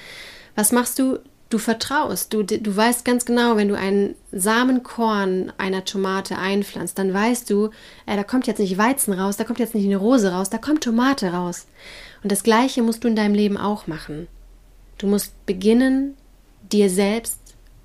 Was 0.55 0.71
machst 0.71 1.01
du? 1.01 1.19
Du 1.51 1.57
vertraust, 1.57 2.35
du, 2.35 2.43
du 2.43 2.77
weißt 2.77 3.07
ganz 3.07 3.25
genau, 3.25 3.57
wenn 3.57 3.69
du 3.69 3.77
ein 3.77 4.15
Samenkorn 4.33 5.51
einer 5.57 5.85
Tomate 5.85 6.37
einpflanzt, 6.37 6.99
dann 6.99 7.15
weißt 7.15 7.49
du, 7.49 7.71
äh, 8.05 8.17
da 8.17 8.23
kommt 8.23 8.47
jetzt 8.47 8.59
nicht 8.59 8.77
Weizen 8.77 9.15
raus, 9.15 9.39
da 9.39 9.45
kommt 9.45 9.59
jetzt 9.59 9.75
nicht 9.75 9.87
eine 9.87 9.97
Rose 9.97 10.31
raus, 10.31 10.51
da 10.51 10.59
kommt 10.59 10.85
Tomate 10.85 11.33
raus. 11.33 11.67
Und 12.23 12.31
das 12.31 12.43
Gleiche 12.43 12.83
musst 12.83 13.03
du 13.03 13.09
in 13.09 13.17
deinem 13.17 13.35
Leben 13.35 13.57
auch 13.57 13.87
machen. 13.87 14.29
Du 14.99 15.07
musst 15.07 15.47
beginnen, 15.47 16.17
dir 16.71 16.91
selbst 16.91 17.39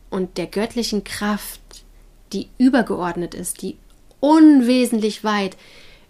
und 0.10 0.38
der 0.38 0.48
göttlichen 0.48 1.06
Kraft, 1.06 1.62
die 2.34 2.50
übergeordnet 2.58 3.34
ist, 3.34 3.62
die 3.62 3.78
unwesentlich 4.20 5.24
weit 5.24 5.56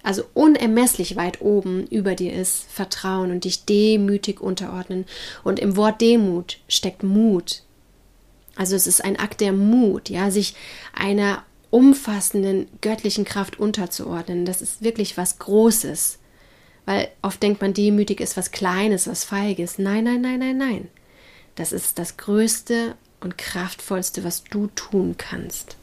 also 0.04 0.24
unermesslich 0.34 1.16
weit 1.16 1.42
oben 1.42 1.88
über 1.88 2.14
dir 2.14 2.34
ist, 2.34 2.66
vertrauen 2.70 3.32
und 3.32 3.46
dich 3.46 3.66
demütig 3.66 4.42
unterordnen. 4.42 5.06
Und 5.44 5.60
im 5.60 5.78
Wort 5.78 6.02
Demut 6.02 6.60
steckt 6.68 7.04
Mut. 7.04 7.64
Also 8.56 8.76
es 8.76 8.86
ist 8.86 9.04
ein 9.04 9.18
Akt 9.18 9.42
der 9.42 9.54
Mut, 9.54 10.10
ja, 10.10 10.30
sich 10.30 10.56
einer 10.94 11.44
umfassenden 11.70 12.68
göttlichen 12.82 13.26
Kraft 13.26 13.60
unterzuordnen. 13.60 14.46
Das 14.46 14.62
ist 14.62 14.84
wirklich 14.84 15.18
was 15.18 15.40
Großes. 15.40 16.20
Weil 16.86 17.08
oft 17.22 17.42
denkt 17.42 17.62
man, 17.62 17.74
demütig 17.74 18.20
ist 18.20 18.38
was 18.38 18.52
Kleines, 18.52 19.08
was 19.08 19.24
Feiges. 19.24 19.80
Nein, 19.80 20.04
nein, 20.04 20.22
nein, 20.22 20.40
nein, 20.40 20.58
nein. 20.58 20.88
Das 21.56 21.72
ist 21.72 21.98
das 21.98 22.18
Größte 22.18 22.96
und 23.22 23.38
Kraftvollste, 23.38 24.24
was 24.24 24.44
du 24.44 24.68
tun 24.76 25.16
kannst. 25.18 25.78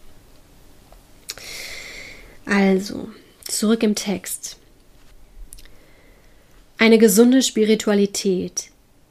Also, 2.45 3.09
Zurück 3.51 3.83
im 3.83 3.97
Text. 3.97 4.59
Eine 6.79 6.99
gesunde 6.99 7.43
Spiritualität, 7.43 8.71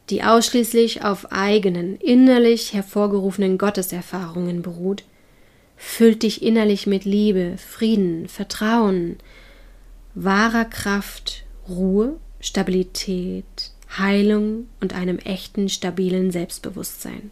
die 0.09 0.23
ausschließlich 0.23 1.03
auf 1.03 1.33
eigenen, 1.33 1.97
innerlich 1.97 2.73
hervorgerufenen 2.73 3.57
Gotteserfahrungen 3.57 4.61
beruht, 4.61 5.03
füllt 5.75 6.23
dich 6.23 6.41
innerlich 6.41 6.87
mit 6.87 7.03
Liebe, 7.03 7.57
Frieden, 7.57 8.29
Vertrauen, 8.29 9.17
wahrer 10.15 10.63
Kraft, 10.63 11.43
Ruhe, 11.67 12.17
Stabilität, 12.39 13.43
Heilung 13.97 14.69
und 14.79 14.93
einem 14.93 15.19
echten, 15.19 15.67
stabilen 15.67 16.31
Selbstbewusstsein. 16.31 17.29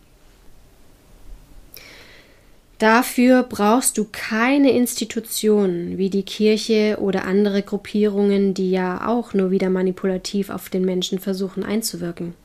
Dafür 2.80 3.42
brauchst 3.42 3.98
du 3.98 4.06
keine 4.06 4.72
Institutionen 4.72 5.98
wie 5.98 6.12
die 6.12 6.24
Kirche 6.24 6.98
oder 7.02 7.26
andere 7.26 7.64
Gruppierungen, 7.64 8.54
die 8.54 8.70
ja 8.70 9.08
auch 9.08 9.34
nur 9.34 9.50
wieder 9.50 9.72
manipulativ 9.72 10.52
auf 10.52 10.70
den 10.70 10.86
Menschen 10.86 11.18
versuchen 11.18 11.64
einzuwirken. 11.64 12.36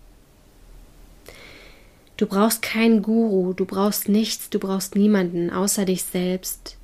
Du 2.16 2.26
brauchst 2.26 2.62
keinen 2.62 3.02
Guru, 3.02 3.52
du 3.52 3.66
brauchst 3.66 4.08
nichts, 4.08 4.48
du 4.48 4.58
brauchst 4.58 4.96
niemanden 4.96 5.50
außer 5.50 5.84
dich 5.84 6.04
selbst 6.04 6.76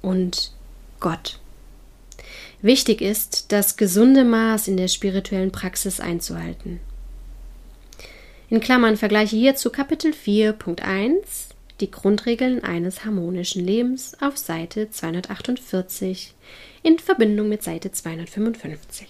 und 0.00 0.52
Gott. 1.00 1.40
Wichtig 2.62 3.00
ist, 3.00 3.50
das 3.52 3.76
gesunde 3.76 4.24
Maß 4.24 4.68
in 4.68 4.76
der 4.76 4.88
spirituellen 4.88 5.50
Praxis 5.50 5.98
einzuhalten. 5.98 6.80
In 8.48 8.60
Klammern 8.60 8.96
vergleiche 8.96 9.36
hierzu 9.36 9.70
Kapitel 9.70 10.12
4.1 10.12 11.55
die 11.80 11.90
Grundregeln 11.90 12.64
eines 12.64 13.04
harmonischen 13.04 13.64
Lebens 13.64 14.16
auf 14.20 14.36
Seite 14.38 14.90
248 14.90 16.34
in 16.82 16.98
Verbindung 16.98 17.48
mit 17.48 17.62
Seite 17.62 17.92
255. 17.92 19.06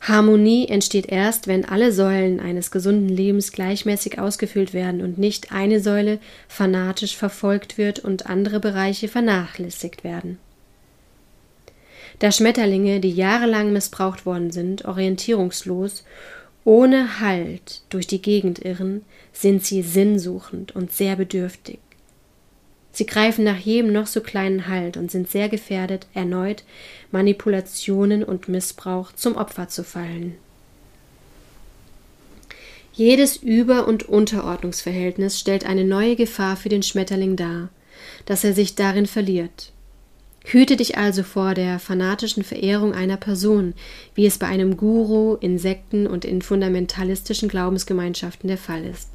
Harmonie 0.00 0.68
entsteht 0.68 1.06
erst, 1.06 1.48
wenn 1.48 1.64
alle 1.64 1.90
Säulen 1.90 2.38
eines 2.38 2.70
gesunden 2.70 3.08
Lebens 3.08 3.50
gleichmäßig 3.50 4.18
ausgefüllt 4.20 4.72
werden 4.72 5.00
und 5.00 5.18
nicht 5.18 5.52
eine 5.52 5.80
Säule 5.80 6.20
fanatisch 6.48 7.16
verfolgt 7.16 7.76
wird 7.76 7.98
und 7.98 8.26
andere 8.26 8.60
Bereiche 8.60 9.08
vernachlässigt 9.08 10.04
werden. 10.04 10.38
Da 12.18 12.32
Schmetterlinge, 12.32 13.00
die 13.00 13.10
jahrelang 13.10 13.72
missbraucht 13.72 14.24
worden 14.24 14.50
sind, 14.50 14.84
orientierungslos, 14.84 16.04
ohne 16.66 17.20
Halt 17.20 17.82
durch 17.90 18.08
die 18.08 18.20
Gegend 18.20 18.58
irren, 18.58 19.04
sind 19.32 19.64
sie 19.64 19.82
sinnsuchend 19.82 20.74
und 20.74 20.92
sehr 20.92 21.14
bedürftig. 21.14 21.78
Sie 22.90 23.06
greifen 23.06 23.44
nach 23.44 23.58
jedem 23.58 23.92
noch 23.92 24.08
so 24.08 24.20
kleinen 24.20 24.66
Halt 24.66 24.96
und 24.96 25.10
sind 25.10 25.30
sehr 25.30 25.48
gefährdet, 25.48 26.08
erneut 26.12 26.64
Manipulationen 27.12 28.24
und 28.24 28.48
Missbrauch 28.48 29.12
zum 29.12 29.36
Opfer 29.36 29.68
zu 29.68 29.84
fallen. 29.84 30.34
Jedes 32.92 33.36
Über- 33.36 33.86
und 33.86 34.08
Unterordnungsverhältnis 34.08 35.38
stellt 35.38 35.66
eine 35.66 35.84
neue 35.84 36.16
Gefahr 36.16 36.56
für 36.56 36.70
den 36.70 36.82
Schmetterling 36.82 37.36
dar, 37.36 37.68
dass 38.24 38.42
er 38.42 38.54
sich 38.54 38.74
darin 38.74 39.06
verliert. 39.06 39.72
Hüte 40.48 40.76
dich 40.76 40.96
also 40.96 41.24
vor 41.24 41.54
der 41.54 41.80
fanatischen 41.80 42.44
Verehrung 42.44 42.94
einer 42.94 43.16
Person, 43.16 43.74
wie 44.14 44.26
es 44.26 44.38
bei 44.38 44.46
einem 44.46 44.76
Guru, 44.76 45.34
in 45.40 45.58
Sekten 45.58 46.06
und 46.06 46.24
in 46.24 46.40
fundamentalistischen 46.40 47.48
Glaubensgemeinschaften 47.48 48.46
der 48.46 48.56
Fall 48.56 48.84
ist. 48.84 49.10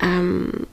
Ähm, 0.00 0.66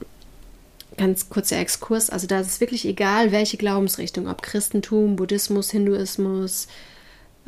ganz 0.96 1.28
kurzer 1.28 1.58
Exkurs, 1.58 2.10
also 2.10 2.26
da 2.26 2.40
ist 2.40 2.48
es 2.48 2.60
wirklich 2.60 2.84
egal, 2.84 3.30
welche 3.30 3.58
Glaubensrichtung, 3.58 4.26
ob 4.26 4.42
Christentum, 4.42 5.14
Buddhismus, 5.14 5.70
Hinduismus, 5.70 6.66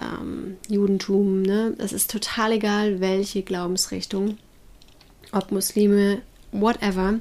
ähm, 0.00 0.58
Judentum, 0.68 1.42
ne? 1.42 1.74
Es 1.78 1.92
ist 1.92 2.08
total 2.08 2.52
egal, 2.52 3.00
welche 3.00 3.42
Glaubensrichtung, 3.42 4.38
ob 5.32 5.50
Muslime, 5.50 6.22
whatever, 6.52 7.18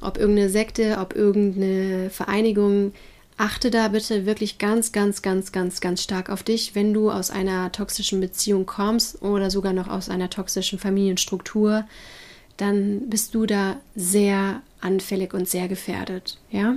ob 0.00 0.18
irgendeine 0.18 0.50
Sekte, 0.50 0.98
ob 1.00 1.14
irgendeine 1.14 2.10
Vereinigung, 2.10 2.92
achte 3.36 3.70
da 3.70 3.88
bitte 3.88 4.26
wirklich 4.26 4.58
ganz, 4.58 4.92
ganz, 4.92 5.22
ganz, 5.22 5.52
ganz, 5.52 5.80
ganz 5.80 6.02
stark 6.02 6.28
auf 6.28 6.42
dich, 6.42 6.74
wenn 6.74 6.92
du 6.92 7.10
aus 7.10 7.30
einer 7.30 7.70
toxischen 7.70 8.20
Beziehung 8.20 8.66
kommst 8.66 9.22
oder 9.22 9.50
sogar 9.50 9.72
noch 9.72 9.88
aus 9.88 10.08
einer 10.08 10.28
toxischen 10.28 10.78
Familienstruktur 10.78 11.84
dann 12.58 13.08
bist 13.08 13.34
du 13.34 13.46
da 13.46 13.80
sehr 13.96 14.60
anfällig 14.80 15.32
und 15.32 15.48
sehr 15.48 15.68
gefährdet, 15.68 16.38
ja? 16.50 16.74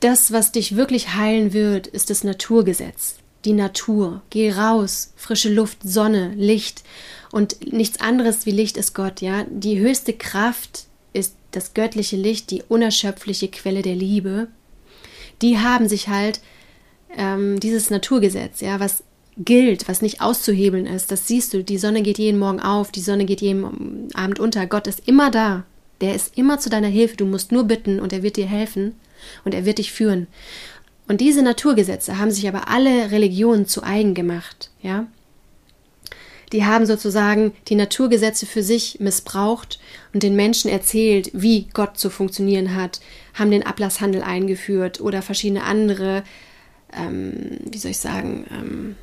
Das, 0.00 0.32
was 0.32 0.52
dich 0.52 0.76
wirklich 0.76 1.14
heilen 1.14 1.52
wird, 1.52 1.86
ist 1.86 2.10
das 2.10 2.24
Naturgesetz. 2.24 3.16
Die 3.44 3.52
Natur. 3.52 4.22
Geh 4.30 4.52
raus, 4.52 5.12
frische 5.16 5.52
Luft, 5.52 5.78
Sonne, 5.82 6.32
Licht 6.36 6.82
und 7.32 7.72
nichts 7.72 8.00
anderes 8.00 8.46
wie 8.46 8.50
Licht 8.50 8.76
ist 8.76 8.94
Gott, 8.94 9.20
ja? 9.20 9.44
Die 9.48 9.78
höchste 9.78 10.12
Kraft 10.12 10.86
das 11.52 11.74
göttliche 11.74 12.16
Licht, 12.16 12.50
die 12.50 12.62
unerschöpfliche 12.68 13.48
Quelle 13.48 13.82
der 13.82 13.94
Liebe. 13.94 14.48
Die 15.42 15.58
haben 15.58 15.88
sich 15.88 16.08
halt 16.08 16.40
ähm, 17.16 17.60
dieses 17.60 17.90
Naturgesetz, 17.90 18.60
ja, 18.60 18.80
was 18.80 19.02
gilt, 19.36 19.88
was 19.88 20.02
nicht 20.02 20.20
auszuhebeln 20.20 20.86
ist. 20.86 21.10
Das 21.10 21.26
siehst 21.26 21.54
du. 21.54 21.64
Die 21.64 21.78
Sonne 21.78 22.02
geht 22.02 22.18
jeden 22.18 22.38
Morgen 22.38 22.60
auf, 22.60 22.92
die 22.92 23.00
Sonne 23.00 23.24
geht 23.24 23.40
jeden 23.40 24.08
Abend 24.14 24.38
unter. 24.38 24.66
Gott 24.66 24.86
ist 24.86 25.06
immer 25.06 25.30
da. 25.30 25.64
Der 26.00 26.14
ist 26.14 26.36
immer 26.36 26.58
zu 26.58 26.70
deiner 26.70 26.88
Hilfe. 26.88 27.16
Du 27.16 27.26
musst 27.26 27.52
nur 27.52 27.64
bitten 27.64 28.00
und 28.00 28.12
er 28.12 28.22
wird 28.22 28.36
dir 28.36 28.46
helfen 28.46 28.94
und 29.44 29.54
er 29.54 29.64
wird 29.64 29.78
dich 29.78 29.92
führen. 29.92 30.26
Und 31.08 31.20
diese 31.20 31.42
Naturgesetze 31.42 32.18
haben 32.18 32.30
sich 32.30 32.46
aber 32.46 32.68
alle 32.68 33.10
Religionen 33.10 33.66
zu 33.66 33.82
eigen 33.82 34.14
gemacht, 34.14 34.70
ja. 34.82 35.06
Die 36.52 36.64
haben 36.64 36.86
sozusagen 36.86 37.52
die 37.68 37.76
Naturgesetze 37.76 38.44
für 38.44 38.62
sich 38.62 38.98
missbraucht 38.98 39.78
und 40.12 40.22
den 40.22 40.34
Menschen 40.34 40.70
erzählt, 40.70 41.30
wie 41.32 41.68
Gott 41.72 41.98
zu 41.98 42.10
funktionieren 42.10 42.74
hat, 42.74 43.00
haben 43.34 43.50
den 43.50 43.64
Ablasshandel 43.64 44.22
eingeführt 44.22 45.00
oder 45.00 45.22
verschiedene 45.22 45.62
andere, 45.62 46.24
ähm, 46.92 47.58
wie 47.70 47.78
soll 47.78 47.92
ich 47.92 47.98
sagen, 47.98 48.46
ähm, 48.50 48.96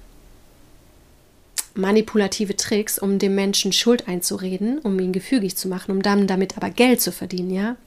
manipulative 1.78 2.56
Tricks, 2.56 3.00
um 3.00 3.19
dem 3.19 3.36
Menschen 3.36 3.72
Schuld 3.72 4.08
einzureden, 4.08 4.80
um 4.80 5.00
ihn 5.00 5.13
gefügig 5.13 5.56
zu 5.56 5.67
machen, 5.67 5.91
um 5.91 6.02
dann 6.02 6.28
damit 6.28 6.58
aber 6.58 6.69
Geld 6.69 7.02
zu 7.02 7.12
verdienen, 7.12 7.52
ja? 7.52 7.78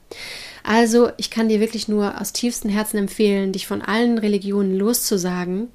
Also, 0.63 1.11
ich 1.17 1.31
kann 1.31 1.49
dir 1.49 1.61
wirklich 1.61 1.89
nur 1.89 2.21
aus 2.21 2.33
tiefstem 2.33 2.71
Herzen 2.71 2.99
empfehlen, 2.99 3.53
dich 3.53 3.67
von 3.67 3.83
allen 3.83 4.19
Religionen 4.19 4.77
loszusagen 4.77 5.69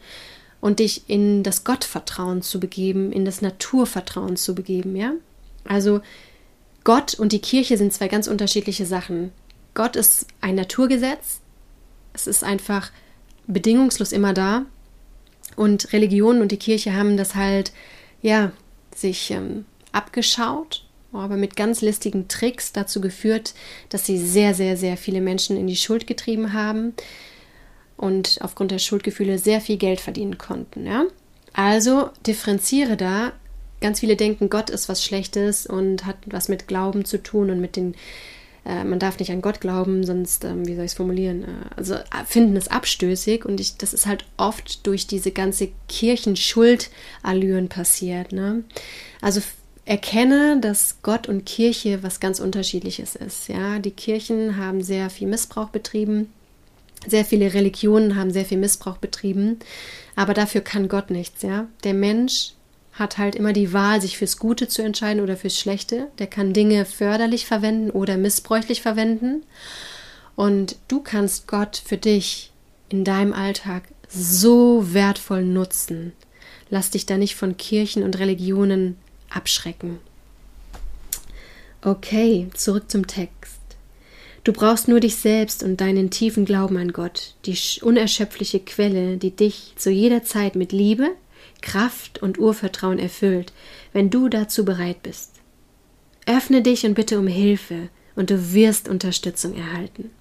und 0.62 0.80
dich 0.80 1.04
in 1.08 1.44
das 1.44 1.64
Gottvertrauen 1.64 2.42
zu 2.42 2.60
begeben, 2.60 3.12
in 3.12 3.26
das 3.26 3.42
Naturvertrauen 3.42 4.36
zu 4.36 4.56
begeben, 4.56 4.96
ja? 4.96 5.14
Also, 5.64 6.02
Gott 6.84 7.16
und 7.16 7.32
die 7.32 7.42
Kirche 7.42 7.78
sind 7.78 7.94
zwei 7.94 8.08
ganz 8.08 8.28
unterschiedliche 8.28 8.86
Sachen. 8.86 9.32
Gott 9.74 9.96
ist 9.96 10.28
ein 10.42 10.56
Naturgesetz. 10.56 11.42
Es 12.14 12.28
ist 12.28 12.44
einfach 12.44 12.92
bedingungslos 13.48 14.12
immer 14.12 14.34
da. 14.34 14.66
Und 15.56 15.92
Religionen 15.94 16.42
und 16.42 16.52
die 16.52 16.58
Kirche 16.58 16.94
haben 16.94 17.18
das 17.18 17.36
halt 17.36 17.72
ja, 18.22 18.52
sich 18.96 19.32
ähm, 19.32 19.66
abgeschaut, 19.92 20.86
aber 21.14 21.38
mit 21.38 21.56
ganz 21.56 21.82
listigen 21.82 22.28
Tricks 22.28 22.72
dazu 22.72 23.02
geführt, 23.02 23.54
dass 23.90 24.06
sie 24.06 24.18
sehr, 24.18 24.54
sehr, 24.54 24.78
sehr 24.78 24.98
viele 24.98 25.22
Menschen 25.22 25.58
in 25.58 25.68
die 25.68 25.76
Schuld 25.76 26.08
getrieben 26.08 26.54
haben 26.54 26.94
und 27.98 28.40
aufgrund 28.42 28.72
der 28.72 28.80
Schuldgefühle 28.80 29.40
sehr 29.40 29.62
viel 29.62 29.78
Geld 29.78 30.02
verdienen 30.02 30.38
konnten. 30.38 30.86
Ja? 30.86 31.06
Also 31.54 32.10
differenziere 32.26 32.98
da. 32.98 33.32
Ganz 33.82 34.00
viele 34.00 34.16
denken, 34.16 34.50
Gott 34.50 34.70
ist 34.70 34.90
was 34.90 35.04
Schlechtes 35.04 35.66
und 35.66 36.06
hat 36.06 36.18
was 36.26 36.50
mit 36.50 36.68
Glauben 36.68 37.06
zu 37.06 37.22
tun 37.22 37.50
und 37.50 37.62
mit 37.62 37.76
den 37.76 37.96
äh, 38.66 38.84
man 38.84 39.00
darf 39.00 39.20
nicht 39.20 39.32
an 39.32 39.42
Gott 39.42 39.62
glauben, 39.62 40.04
sonst, 40.04 40.44
ähm, 40.44 40.68
wie 40.68 40.76
soll 40.76 40.86
ich 40.86 40.92
es 40.92 40.98
formulieren, 40.98 41.44
äh, 41.44 41.76
also 41.76 41.94
äh, 41.94 42.26
finden 42.26 42.56
es 42.58 42.68
abstößig 42.68 43.46
und 43.46 43.60
ich, 43.60 43.78
das 43.78 43.94
ist 43.94 44.08
halt 44.08 44.26
oft 44.38 44.86
durch 44.88 45.06
diese 45.06 45.32
ganze 45.32 45.70
Kirchenschuld-Allüren 45.88 47.70
passiert. 47.70 48.32
Ne? 48.32 48.64
Also 49.22 49.42
erkenne, 49.86 50.60
dass 50.60 50.98
Gott 51.04 51.30
und 51.30 51.46
Kirche 51.46 52.02
was 52.02 52.20
ganz 52.20 52.40
Unterschiedliches 52.40 53.16
ist. 53.16 53.50
Ja, 53.50 53.78
die 53.78 53.92
Kirchen 53.92 54.58
haben 54.58 54.82
sehr 54.82 55.12
viel 55.12 55.28
Missbrauch 55.28 55.70
betrieben. 55.70 56.34
Sehr 57.08 57.26
viele 57.26 57.54
Religionen 57.54 58.16
haben 58.16 58.32
sehr 58.32 58.46
viel 58.46 58.58
Missbrauch 58.58 58.98
betrieben, 58.98 59.60
aber 60.16 60.34
dafür 60.34 60.62
kann 60.62 60.88
Gott 60.88 61.10
nichts, 61.10 61.42
ja. 61.42 61.68
Der 61.84 61.94
Mensch 61.94 62.54
hat 62.94 63.18
halt 63.18 63.36
immer 63.36 63.54
die 63.54 63.74
Wahl, 63.74 64.02
sich 64.02 64.18
fürs 64.18 64.38
Gute 64.38 64.68
zu 64.68 64.82
entscheiden 64.82 65.22
oder 65.22 65.36
fürs 65.36 65.60
Schlechte. 65.60 66.08
Der 66.18 66.28
kann 66.28 66.54
Dinge 66.54 66.86
förderlich 66.86 67.46
verwenden 67.46 67.92
oder 67.92 68.18
missbräuchlich 68.18 68.82
verwenden. 68.82 69.44
Und 70.36 70.78
du 70.88 71.02
kannst 71.02 71.48
Gott 71.48 71.82
für 71.84 71.98
dich 71.98 72.52
in 72.90 73.04
deinem 73.04 73.34
Alltag 73.34 73.84
so 74.08 74.94
wertvoll 74.94 75.44
nutzen. 75.44 76.14
Lass 76.70 76.90
dich 76.90 77.06
da 77.06 77.18
nicht 77.18 77.36
von 77.36 77.58
Kirchen 77.58 78.04
und 78.04 78.18
Religionen 78.18 78.98
abschrecken. 79.30 80.00
Okay, 81.82 82.50
zurück 82.54 82.90
zum 82.90 83.08
Text. 83.08 83.60
Du 84.46 84.54
brauchst 84.54 84.88
nur 84.88 85.00
dich 85.00 85.16
selbst 85.16 85.64
und 85.64 85.82
deinen 85.82 86.12
tiefen 86.12 86.46
Glauben 86.46 86.78
an 86.78 86.94
Gott, 86.94 87.34
die 87.48 87.58
unerschöpfliche 87.82 88.60
Quelle, 88.60 89.18
die 89.18 89.32
dich 89.32 89.74
zu 89.76 89.90
jeder 89.90 90.24
Zeit 90.24 90.56
mit 90.56 90.72
Liebe, 90.72 91.10
Kraft 91.64 92.22
und 92.22 92.38
Urvertrauen 92.38 93.00
erfüllt, 93.00 93.54
wenn 93.92 94.12
du 94.12 94.30
dazu 94.30 94.64
bereit 94.64 95.02
bist. 95.02 95.32
Öffne 96.28 96.62
dich 96.62 96.86
und 96.86 96.94
bitte 96.94 97.18
um 97.18 97.26
Hilfe 97.26 97.90
und 98.16 98.30
du 98.30 98.54
wirst 98.54 98.88
Unterstützung 98.88 99.58
erhalten. 99.58 100.12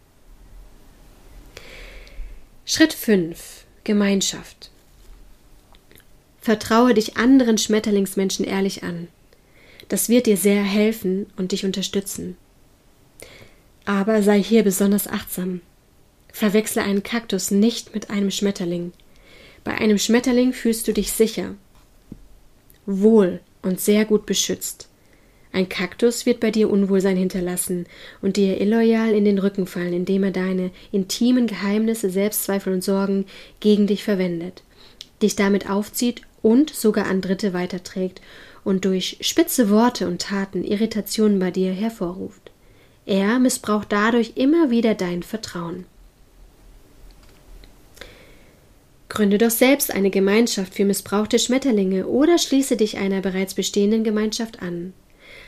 Schritt 2.64 2.94
5. 2.94 3.66
Gemeinschaft. 3.84 4.70
Vertraue 6.40 6.94
dich 6.94 7.18
anderen 7.18 7.58
Schmetterlingsmenschen 7.58 8.46
ehrlich 8.46 8.84
an. 8.84 9.08
Das 9.90 10.08
wird 10.08 10.24
dir 10.24 10.38
sehr 10.38 10.62
helfen 10.62 11.26
und 11.36 11.52
dich 11.52 11.66
unterstützen. 11.66 12.38
Aber 13.84 14.22
sei 14.22 14.42
hier 14.42 14.62
besonders 14.62 15.08
achtsam. 15.08 15.60
Verwechsle 16.32 16.82
einen 16.82 17.02
Kaktus 17.02 17.50
nicht 17.50 17.94
mit 17.94 18.10
einem 18.10 18.30
Schmetterling. 18.30 18.92
Bei 19.62 19.72
einem 19.72 19.98
Schmetterling 19.98 20.52
fühlst 20.52 20.88
du 20.88 20.92
dich 20.92 21.12
sicher, 21.12 21.54
wohl 22.86 23.40
und 23.62 23.80
sehr 23.80 24.04
gut 24.04 24.26
beschützt. 24.26 24.88
Ein 25.52 25.68
Kaktus 25.68 26.26
wird 26.26 26.40
bei 26.40 26.50
dir 26.50 26.68
Unwohlsein 26.68 27.16
hinterlassen 27.16 27.86
und 28.20 28.36
dir 28.36 28.60
illoyal 28.60 29.12
in 29.12 29.24
den 29.24 29.38
Rücken 29.38 29.66
fallen, 29.68 29.92
indem 29.92 30.24
er 30.24 30.32
deine 30.32 30.72
intimen 30.90 31.46
Geheimnisse, 31.46 32.10
Selbstzweifel 32.10 32.72
und 32.72 32.82
Sorgen 32.82 33.26
gegen 33.60 33.86
dich 33.86 34.02
verwendet, 34.02 34.64
dich 35.22 35.36
damit 35.36 35.70
aufzieht 35.70 36.22
und 36.42 36.70
sogar 36.70 37.06
an 37.06 37.20
Dritte 37.20 37.52
weiterträgt 37.52 38.20
und 38.64 38.84
durch 38.84 39.18
spitze 39.20 39.70
Worte 39.70 40.08
und 40.08 40.22
Taten 40.22 40.64
Irritationen 40.64 41.38
bei 41.38 41.52
dir 41.52 41.72
hervorruft. 41.72 42.43
Er 43.06 43.38
missbraucht 43.38 43.92
dadurch 43.92 44.32
immer 44.36 44.70
wieder 44.70 44.94
dein 44.94 45.22
Vertrauen. 45.22 45.86
Gründe 49.08 49.38
doch 49.38 49.50
selbst 49.50 49.92
eine 49.92 50.10
Gemeinschaft 50.10 50.74
für 50.74 50.84
missbrauchte 50.84 51.38
Schmetterlinge 51.38 52.06
oder 52.06 52.38
schließe 52.38 52.76
dich 52.76 52.96
einer 52.98 53.20
bereits 53.20 53.54
bestehenden 53.54 54.02
Gemeinschaft 54.02 54.60
an. 54.60 54.92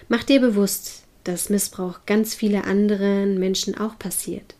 Mach 0.08 0.22
dir 0.22 0.40
bewusst, 0.40 1.02
dass 1.24 1.50
Missbrauch 1.50 2.00
ganz 2.06 2.34
viele 2.34 2.64
anderen 2.64 3.38
Menschen 3.40 3.76
auch 3.76 3.98
passiert. 3.98 4.54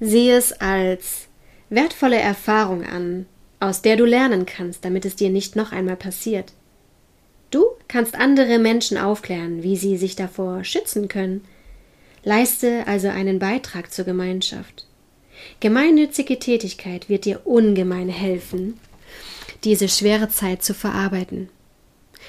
Sieh 0.00 0.30
es 0.30 0.52
als 0.52 1.28
wertvolle 1.70 2.18
Erfahrung 2.18 2.84
an, 2.84 3.26
aus 3.60 3.80
der 3.80 3.96
du 3.96 4.04
lernen 4.04 4.44
kannst, 4.44 4.84
damit 4.84 5.06
es 5.06 5.16
dir 5.16 5.30
nicht 5.30 5.56
noch 5.56 5.72
einmal 5.72 5.96
passiert. 5.96 6.52
Du 7.50 7.64
kannst 7.88 8.16
andere 8.16 8.58
Menschen 8.58 8.98
aufklären, 8.98 9.62
wie 9.62 9.76
sie 9.76 9.96
sich 9.96 10.16
davor 10.16 10.64
schützen 10.64 11.08
können. 11.08 11.42
Leiste 12.24 12.86
also 12.86 13.08
einen 13.08 13.38
Beitrag 13.38 13.92
zur 13.92 14.06
Gemeinschaft. 14.06 14.86
Gemeinnützige 15.60 16.38
Tätigkeit 16.38 17.10
wird 17.10 17.26
dir 17.26 17.42
ungemein 17.44 18.08
helfen, 18.08 18.80
diese 19.62 19.90
schwere 19.90 20.30
Zeit 20.30 20.62
zu 20.62 20.72
verarbeiten. 20.72 21.50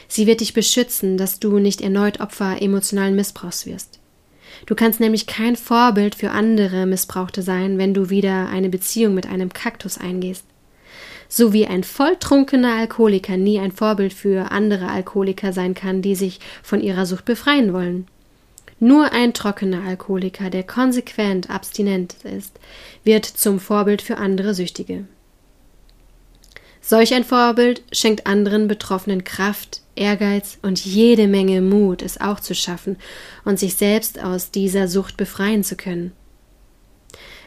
Sie 0.10 0.27
wird 0.27 0.41
dich 0.41 0.53
beschützen, 0.53 1.17
dass 1.17 1.39
du 1.39 1.60
nicht 1.60 1.79
erneut 1.79 2.19
Opfer 2.19 2.62
emotionalen 2.62 3.15
Missbrauchs 3.15 3.65
wirst. 3.65 3.99
Du 4.65 4.75
kannst 4.75 4.99
nämlich 4.99 5.27
kein 5.27 5.55
Vorbild 5.55 6.15
für 6.15 6.31
andere 6.31 6.86
Missbrauchte 6.86 7.41
sein, 7.41 7.77
wenn 7.77 7.93
du 7.93 8.10
wieder 8.10 8.49
eine 8.49 8.69
Beziehung 8.69 9.13
mit 9.13 9.27
einem 9.27 9.53
Kaktus 9.53 9.97
eingehst. 9.97 10.45
So 11.29 11.53
wie 11.53 11.67
ein 11.67 11.84
volltrunkener 11.84 12.73
Alkoholiker 12.73 13.38
nie 13.38 13.60
ein 13.60 13.71
Vorbild 13.71 14.13
für 14.13 14.51
andere 14.51 14.89
Alkoholiker 14.89 15.53
sein 15.53 15.73
kann, 15.73 16.01
die 16.01 16.15
sich 16.15 16.39
von 16.62 16.81
ihrer 16.81 17.05
Sucht 17.05 17.25
befreien 17.25 17.73
wollen. 17.73 18.08
Nur 18.80 19.14
ein 19.14 19.34
trockener 19.34 19.84
Alkoholiker, 19.84 20.50
der 20.50 20.64
konsequent 20.64 21.50
abstinent 21.50 22.16
ist, 22.24 22.60
wird 23.04 23.26
zum 23.26 23.60
Vorbild 23.60 24.02
für 24.02 24.18
andere 24.18 24.54
Süchtige. 24.54 25.06
Solch 26.82 27.14
ein 27.14 27.24
Vorbild 27.24 27.82
schenkt 27.92 28.28
anderen 28.28 28.68
Betroffenen 28.68 29.24
Kraft, 29.24 29.82
Ehrgeiz 29.96 30.60
und 30.62 30.86
jede 30.86 31.28
Menge 31.28 31.62
Mut, 31.62 32.02
es 32.04 32.22
auch 32.22 32.40
zu 32.40 32.54
schaffen 32.54 32.98
und 33.44 33.58
sich 33.58 33.76
selbst 33.76 34.22
aus 34.22 34.52
dieser 34.52 34.88
Sucht 34.88 35.18
befreien 35.18 35.64
zu 35.64 35.78
können. 35.78 36.12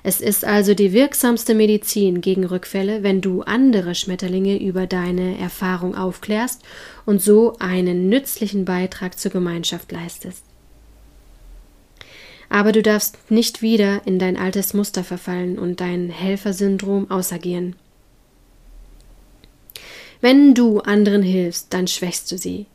Es 0.03 0.21
ist 0.21 0.45
also 0.45 0.75
die 0.75 0.93
wirksamste 0.93 1.55
Medizin 1.55 2.21
gegen 2.21 2.45
Rückfälle, 2.45 3.03
wenn 3.03 3.21
du 3.21 3.43
andere 3.43 3.95
Schmetterlinge 3.95 4.61
über 4.61 4.87
deine 4.87 5.38
Erfahrung 5.38 5.95
aufklärst 5.95 6.62
und 7.05 7.21
so 7.21 7.57
einen 7.59 8.09
nützlichen 8.09 8.64
Beitrag 8.64 9.19
zur 9.19 9.31
Gemeinschaft 9.31 9.93
leistest. 9.93 10.47
Aber 12.48 12.72
du 12.72 12.82
darfst 12.82 13.30
nicht 13.30 13.62
wieder 13.62 14.02
in 14.06 14.18
dein 14.18 14.37
altes 14.37 14.74
Muster 14.74 15.04
verfallen 15.04 15.58
und 15.58 15.80
dein 15.80 16.11
Helfersyndrom 16.11 17.11
ausagieren. 17.11 17.76
Wenn 20.20 20.54
du 20.54 20.80
anderen 20.80 21.22
hilfst, 21.22 21.72
dann 21.72 21.87
schwächst 21.87 22.32
du 22.32 22.38
sie. 22.38 22.66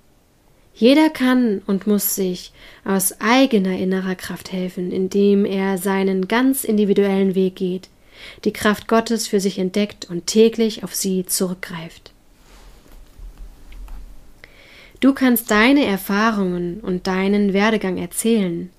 Jeder 0.75 1.09
kann 1.09 1.61
und 1.67 1.87
muss 1.87 2.15
sich 2.15 2.51
aus 2.83 3.19
eigener 3.19 3.77
innerer 3.77 4.15
Kraft 4.15 4.51
helfen, 4.51 4.91
indem 4.91 5.45
er 5.45 5.77
seinen 5.77 6.27
ganz 6.27 6.63
individuellen 6.63 7.35
Weg 7.35 7.55
geht, 7.55 7.89
die 8.43 8.53
Kraft 8.53 8.87
Gottes 8.87 9.27
für 9.27 9.39
sich 9.39 9.59
entdeckt 9.59 10.09
und 10.09 10.25
täglich 10.27 10.83
auf 10.83 10.95
sie 10.95 11.25
zurückgreift. 11.25 12.11
Du 14.99 15.13
kannst 15.13 15.51
deine 15.51 15.85
Erfahrungen 15.85 16.79
und 16.79 17.07
deinen 17.07 17.53
Werdegang 17.53 17.97
erzählen. 17.97 18.71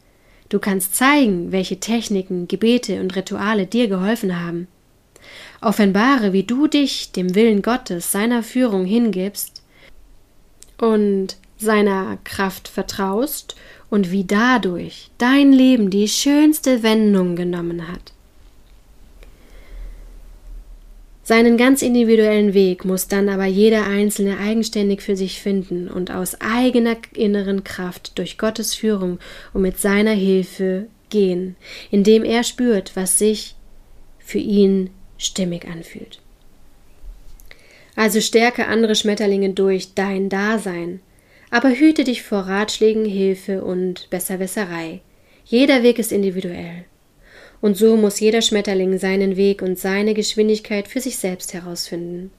Du 0.48 0.58
kannst 0.58 0.94
zeigen, 0.94 1.52
welche 1.52 1.80
Techniken, 1.80 2.48
Gebete 2.48 3.00
und 3.00 3.16
Rituale 3.16 3.66
dir 3.66 3.88
geholfen 3.88 4.40
haben. 4.40 4.68
Offenbare, 5.60 6.32
wie 6.32 6.44
du 6.44 6.66
dich 6.66 7.12
dem 7.12 7.34
Willen 7.34 7.62
Gottes, 7.62 8.12
seiner 8.12 8.42
Führung 8.42 8.84
hingibst 8.84 9.62
und 10.78 11.36
seiner 11.56 12.18
Kraft 12.24 12.68
vertraust 12.68 13.56
und 13.90 14.10
wie 14.10 14.24
dadurch 14.24 15.10
dein 15.18 15.52
Leben 15.52 15.90
die 15.90 16.08
schönste 16.08 16.82
Wendung 16.82 17.36
genommen 17.36 17.88
hat. 17.88 18.13
Seinen 21.26 21.56
ganz 21.56 21.80
individuellen 21.80 22.52
Weg 22.52 22.84
muss 22.84 23.08
dann 23.08 23.30
aber 23.30 23.46
jeder 23.46 23.86
Einzelne 23.86 24.38
eigenständig 24.38 25.00
für 25.00 25.16
sich 25.16 25.40
finden 25.40 25.88
und 25.88 26.10
aus 26.10 26.38
eigener 26.42 26.98
inneren 27.14 27.64
Kraft 27.64 28.18
durch 28.18 28.36
Gottes 28.36 28.74
Führung 28.74 29.18
und 29.54 29.62
mit 29.62 29.78
seiner 29.80 30.12
Hilfe 30.12 30.86
gehen, 31.08 31.56
indem 31.90 32.24
er 32.24 32.44
spürt, 32.44 32.94
was 32.94 33.18
sich 33.18 33.54
für 34.18 34.38
ihn 34.38 34.90
stimmig 35.16 35.66
anfühlt. 35.66 36.20
Also 37.96 38.20
stärke 38.20 38.66
andere 38.66 38.94
Schmetterlinge 38.94 39.50
durch 39.50 39.94
dein 39.94 40.28
Dasein, 40.28 41.00
aber 41.50 41.70
hüte 41.70 42.04
dich 42.04 42.22
vor 42.22 42.40
Ratschlägen, 42.40 43.06
Hilfe 43.06 43.64
und 43.64 44.10
Besserwisserei. 44.10 45.00
Jeder 45.46 45.82
Weg 45.82 45.98
ist 45.98 46.12
individuell. 46.12 46.84
Und 47.64 47.78
so 47.78 47.96
muss 47.96 48.20
jeder 48.20 48.42
Schmetterling 48.42 48.98
seinen 48.98 49.38
Weg 49.38 49.62
und 49.62 49.78
seine 49.78 50.12
Geschwindigkeit 50.12 50.86
für 50.86 51.00
sich 51.00 51.16
selbst 51.16 51.54
herausfinden. 51.54 52.30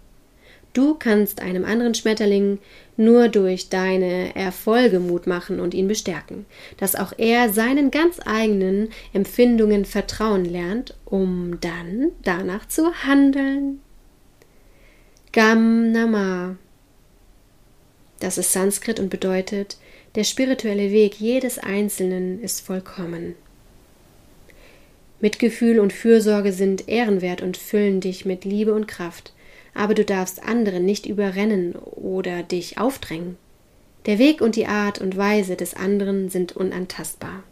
Du 0.73 0.93
kannst 0.93 1.41
einem 1.41 1.65
anderen 1.65 1.95
Schmetterling 1.95 2.59
nur 2.95 3.27
durch 3.27 3.69
deine 3.69 4.35
Erfolge 4.35 4.99
Mut 4.99 5.25
machen 5.25 5.59
und 5.59 5.73
ihn 5.73 5.88
bestärken, 5.88 6.45
dass 6.77 6.95
auch 6.95 7.11
er 7.17 7.51
seinen 7.51 7.89
ganz 7.89 8.19
eigenen 8.23 8.89
Empfindungen 9.13 9.85
vertrauen 9.85 10.45
lernt, 10.45 10.93
um 11.05 11.59
dann 11.59 12.11
danach 12.21 12.67
zu 12.67 12.93
handeln. 12.93 13.79
Gam 15.31 15.91
Nama. 15.91 16.55
Das 18.19 18.38
ist 18.38 18.53
Sanskrit 18.53 18.99
und 18.99 19.09
bedeutet, 19.09 19.77
der 20.13 20.23
spirituelle 20.23 20.91
Weg 20.91 21.19
jedes 21.19 21.57
Einzelnen 21.57 22.39
ist 22.43 22.61
vollkommen. 22.61 23.33
Mitgefühl 25.25 25.79
und 25.79 25.91
Fürsorge 25.91 26.53
sind 26.53 26.88
ehrenwert 26.88 27.41
und 27.41 27.57
füllen 27.57 27.99
dich 27.99 28.25
mit 28.25 28.45
Liebe 28.45 28.73
und 28.73 28.88
Kraft 28.88 29.33
aber 29.75 29.93
du 29.93 30.03
darfst 30.03 30.41
andere 30.41 30.79
nicht 30.79 31.05
überrennen 31.05 31.75
oder 31.75 32.41
dich 32.41 32.79
aufdrängen. 32.79 33.38
Der 34.07 34.17
Weg 34.17 34.41
und 34.41 34.55
die 34.55 34.67
Art 34.67 34.99
und 34.99 35.17
Weise 35.17 35.55
des 35.55 35.75
anderen 35.75 36.29
sind 36.29 36.53
unantastbar. 36.53 37.43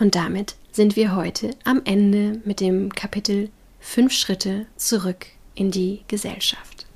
Und 0.00 0.16
damit 0.16 0.56
sind 0.72 0.96
wir 0.96 1.14
heute 1.14 1.50
am 1.64 1.82
Ende 1.84 2.40
mit 2.44 2.58
dem 2.58 2.92
Kapitel 2.92 3.50
Fünf 3.78 4.12
Schritte 4.12 4.66
zurück 4.76 5.26
in 5.54 5.70
die 5.70 6.00
Gesellschaft. 6.08 6.86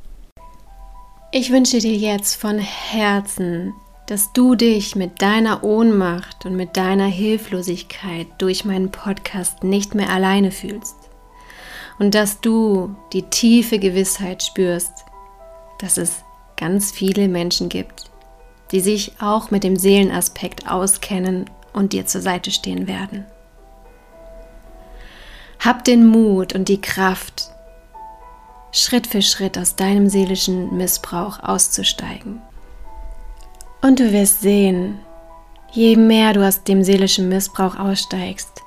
Ich 1.31 1.53
wünsche 1.53 1.79
dir 1.79 1.95
jetzt 1.95 2.37
von 2.37 2.59
Herzen, 2.59 3.75
dass 4.09 4.33
du 4.33 4.55
dich 4.55 4.97
mit 4.97 5.21
deiner 5.21 5.63
Ohnmacht 5.63 6.47
und 6.47 6.57
mit 6.57 6.79
deiner 6.79 7.07
Hilflosigkeit 7.07 8.27
durch 8.39 8.65
meinen 8.65 8.91
Podcast 8.91 9.63
nicht 9.65 9.95
mehr 9.95 10.09
alleine 10.09 10.51
fühlst 10.51 10.97
und 11.99 12.15
dass 12.15 12.41
du 12.41 12.97
die 13.13 13.25
tiefe 13.25 13.79
Gewissheit 13.79 14.43
spürst, 14.43 15.05
dass 15.79 15.99
es 15.99 16.25
ganz 16.57 16.91
viele 16.91 17.29
Menschen 17.29 17.69
gibt, 17.69 18.11
die 18.73 18.81
sich 18.81 19.13
auch 19.21 19.51
mit 19.51 19.63
dem 19.63 19.77
Seelenaspekt 19.77 20.71
auskennen 20.71 21.45
und 21.75 21.93
dir 21.93 22.07
zur 22.07 22.23
Seite 22.23 22.51
stehen 22.51 22.87
werden. 22.87 23.27
Hab 25.61 25.85
den 25.85 26.07
Mut 26.07 26.55
und 26.55 26.69
die 26.69 26.81
Kraft, 26.81 27.51
Schritt 28.73 29.07
für 29.07 29.21
Schritt 29.21 29.59
aus 29.59 29.77
deinem 29.77 30.09
seelischen 30.09 30.75
Missbrauch 30.79 31.41
auszusteigen. 31.43 32.41
Und 33.81 34.01
du 34.01 34.13
wirst 34.13 34.41
sehen, 34.41 34.99
je 35.71 35.95
mehr 35.97 36.33
du 36.33 36.45
aus 36.47 36.65
dem 36.65 36.83
seelischen 36.83 37.29
Missbrauch 37.29 37.79
aussteigst, 37.79 38.63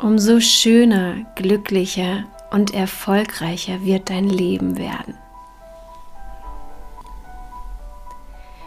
umso 0.00 0.38
schöner, 0.40 1.16
glücklicher 1.34 2.24
und 2.50 2.72
erfolgreicher 2.72 3.84
wird 3.84 4.10
dein 4.10 4.28
Leben 4.28 4.78
werden. 4.78 5.18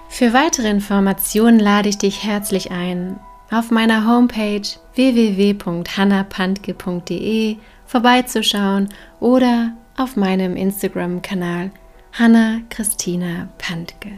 Für 0.10 0.34
weitere 0.34 0.70
Informationen 0.70 1.60
lade 1.60 1.88
ich 1.90 2.00
dich 2.00 2.24
herzlich 2.24 2.72
ein, 2.72 3.20
auf 3.52 3.70
meiner 3.72 4.08
Homepage 4.08 4.62
www.hannapantke.de 4.96 7.58
vorbeizuschauen 7.86 8.90
oder 9.20 9.74
auf 9.96 10.16
meinem 10.16 10.56
Instagram-Kanal 10.56 11.72
Hanna 12.14 12.62
Christina 12.70 13.50
Pantke. 13.58 14.14